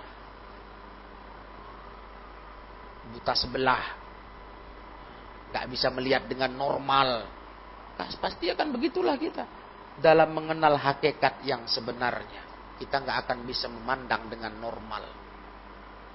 Buta 3.15 3.31
sebelah. 3.31 3.85
Nggak 5.55 5.65
bisa 5.71 5.87
melihat 5.93 6.27
dengan 6.27 6.51
normal. 6.51 7.31
Pasti 7.95 8.51
akan 8.51 8.73
begitulah 8.75 9.15
kita. 9.15 9.62
Dalam 10.01 10.33
mengenal 10.33 10.79
hakikat 10.79 11.45
yang 11.45 11.65
sebenarnya. 11.69 12.41
Kita 12.79 13.01
nggak 13.01 13.17
akan 13.27 13.37
bisa 13.45 13.69
memandang 13.69 14.25
dengan 14.31 14.57
normal. 14.57 15.03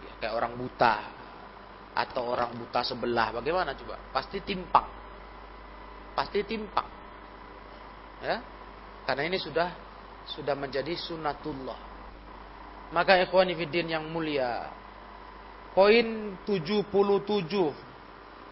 Ya, 0.02 0.12
kayak 0.18 0.34
orang 0.34 0.52
buta 0.58 0.94
atau 1.94 2.34
orang 2.34 2.54
buta 2.58 2.82
sebelah. 2.82 3.38
Bagaimana 3.38 3.74
coba? 3.78 3.98
Pasti 4.10 4.42
timpang. 4.42 4.86
Pasti 6.18 6.42
timpang. 6.42 6.88
Ya? 8.22 8.42
Karena 9.06 9.22
ini 9.30 9.38
sudah 9.38 9.70
sudah 10.28 10.52
menjadi 10.52 10.92
sunatullah 10.92 11.88
maka 12.92 13.20
ikhwani 13.20 13.56
fiddin 13.56 13.92
yang 13.92 14.04
mulia 14.08 14.68
poin 15.76 16.36
77 16.44 16.88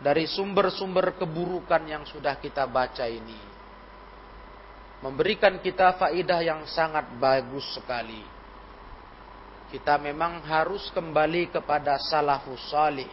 dari 0.00 0.24
sumber-sumber 0.28 1.16
keburukan 1.16 1.82
yang 1.88 2.04
sudah 2.04 2.36
kita 2.36 2.68
baca 2.68 3.08
ini 3.08 3.55
memberikan 5.05 5.61
kita 5.61 5.97
faidah 6.01 6.40
yang 6.40 6.64
sangat 6.68 7.05
bagus 7.20 7.64
sekali 7.76 8.24
kita 9.72 9.99
memang 9.99 10.40
harus 10.47 10.88
kembali 10.94 11.53
kepada 11.53 11.99
salafus 11.99 12.62
salih 12.70 13.11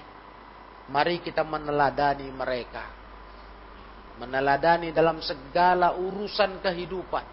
Mari 0.92 1.24
kita 1.24 1.48
meneladani 1.48 2.28
mereka. 2.28 2.84
Meneladani 4.20 4.92
dalam 4.92 5.24
segala 5.24 5.96
urusan 5.96 6.60
kehidupan. 6.60 7.24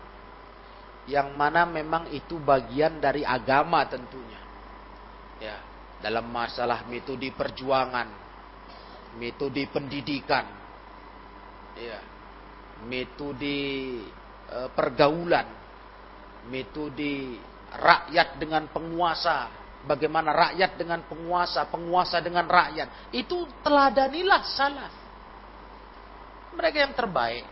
Yang 1.10 1.28
mana 1.34 1.66
memang 1.66 2.06
itu 2.14 2.38
bagian 2.38 3.02
dari 3.02 3.26
agama 3.26 3.82
tentunya. 3.90 4.38
Ya, 5.42 5.56
dalam 5.98 6.30
masalah 6.30 6.86
metode 6.86 7.32
perjuangan, 7.34 8.06
metode 9.18 9.64
pendidikan, 9.72 10.44
ya, 11.80 11.98
metode 12.84 14.04
pergaulan, 14.74 15.46
metode 16.50 17.38
rakyat 17.70 18.38
dengan 18.40 18.66
penguasa, 18.70 19.60
Bagaimana 19.80 20.36
rakyat 20.36 20.76
dengan 20.76 21.00
penguasa, 21.08 21.64
penguasa 21.64 22.20
dengan 22.20 22.44
rakyat. 22.44 23.16
Itu 23.16 23.48
teladanilah 23.64 24.42
salaf. 24.44 24.92
Mereka 26.52 26.84
yang 26.84 26.92
terbaik. 26.92 27.46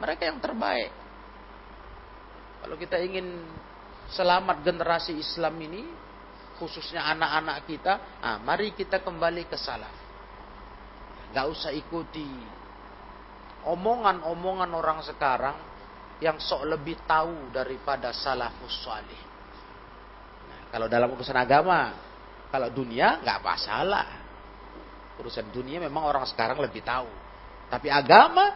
Mereka 0.00 0.22
yang 0.32 0.40
terbaik. 0.40 0.90
Kalau 2.64 2.76
kita 2.80 2.96
ingin 3.04 3.44
selamat 4.16 4.64
generasi 4.64 5.12
Islam 5.20 5.60
ini, 5.60 5.84
khususnya 6.56 7.04
anak-anak 7.04 7.68
kita, 7.68 7.92
ah, 8.24 8.40
mari 8.40 8.72
kita 8.72 9.04
kembali 9.04 9.44
ke 9.44 9.60
salaf. 9.60 9.92
Gak 11.36 11.46
usah 11.52 11.68
ikuti 11.76 12.55
omongan-omongan 13.66 14.70
orang 14.70 15.02
sekarang 15.02 15.56
yang 16.22 16.40
sok 16.40 16.64
lebih 16.64 16.96
tahu 17.04 17.52
daripada 17.52 18.14
salafus 18.14 18.86
salih. 18.86 19.22
Kalau 20.72 20.88
dalam 20.88 21.12
urusan 21.12 21.36
agama, 21.36 21.92
kalau 22.48 22.72
dunia 22.72 23.20
nggak 23.20 23.40
masalah. 23.44 24.06
Urusan 25.20 25.48
dunia 25.52 25.80
memang 25.80 26.08
orang 26.08 26.24
sekarang 26.28 26.60
lebih 26.60 26.84
tahu. 26.84 27.08
Tapi 27.66 27.88
agama, 27.90 28.46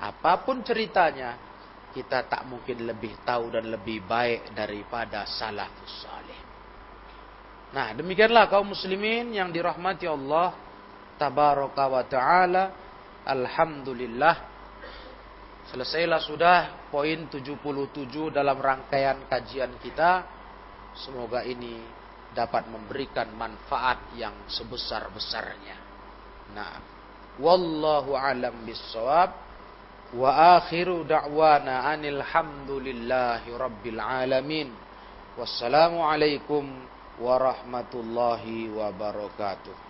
apa 0.00 0.32
pun 0.44 0.60
ceritanya, 0.62 1.36
kita 1.96 2.28
tak 2.28 2.44
mungkin 2.44 2.84
lebih 2.84 3.24
tahu 3.24 3.48
dan 3.56 3.72
lebih 3.72 4.04
baik 4.04 4.52
daripada 4.52 5.24
salafus 5.24 6.04
salih. 6.04 6.40
Nah, 7.72 7.96
demikianlah 7.96 8.46
kaum 8.52 8.72
muslimin 8.72 9.32
yang 9.32 9.48
dirahmati 9.48 10.04
Allah 10.04 10.52
tabaraka 11.16 11.84
wa 11.88 12.04
taala. 12.04 12.64
Alhamdulillah. 13.26 14.54
Selesailah 15.66 16.22
sudah 16.22 16.58
poin 16.94 17.26
77 17.26 17.58
dalam 18.30 18.54
rangkaian 18.62 19.26
kajian 19.26 19.82
kita 19.82 20.36
Semoga 20.96 21.44
ini 21.44 21.76
dapat 22.32 22.72
memberikan 22.72 23.28
manfaat 23.36 24.16
yang 24.16 24.48
sebesar-besarnya. 24.48 25.76
Nah, 26.56 26.80
wallahu 27.36 28.16
alam 28.16 28.64
bisawab. 28.64 29.44
Wa 30.16 30.56
akhiru 30.56 31.04
da'wana 31.04 31.84
anil 31.92 32.24
hamdulillahi 32.24 33.52
rabbil 33.52 34.00
alamin. 34.00 34.72
Wassalamualaikum 35.36 36.64
warahmatullahi 37.20 38.72
wabarakatuh. 38.72 39.85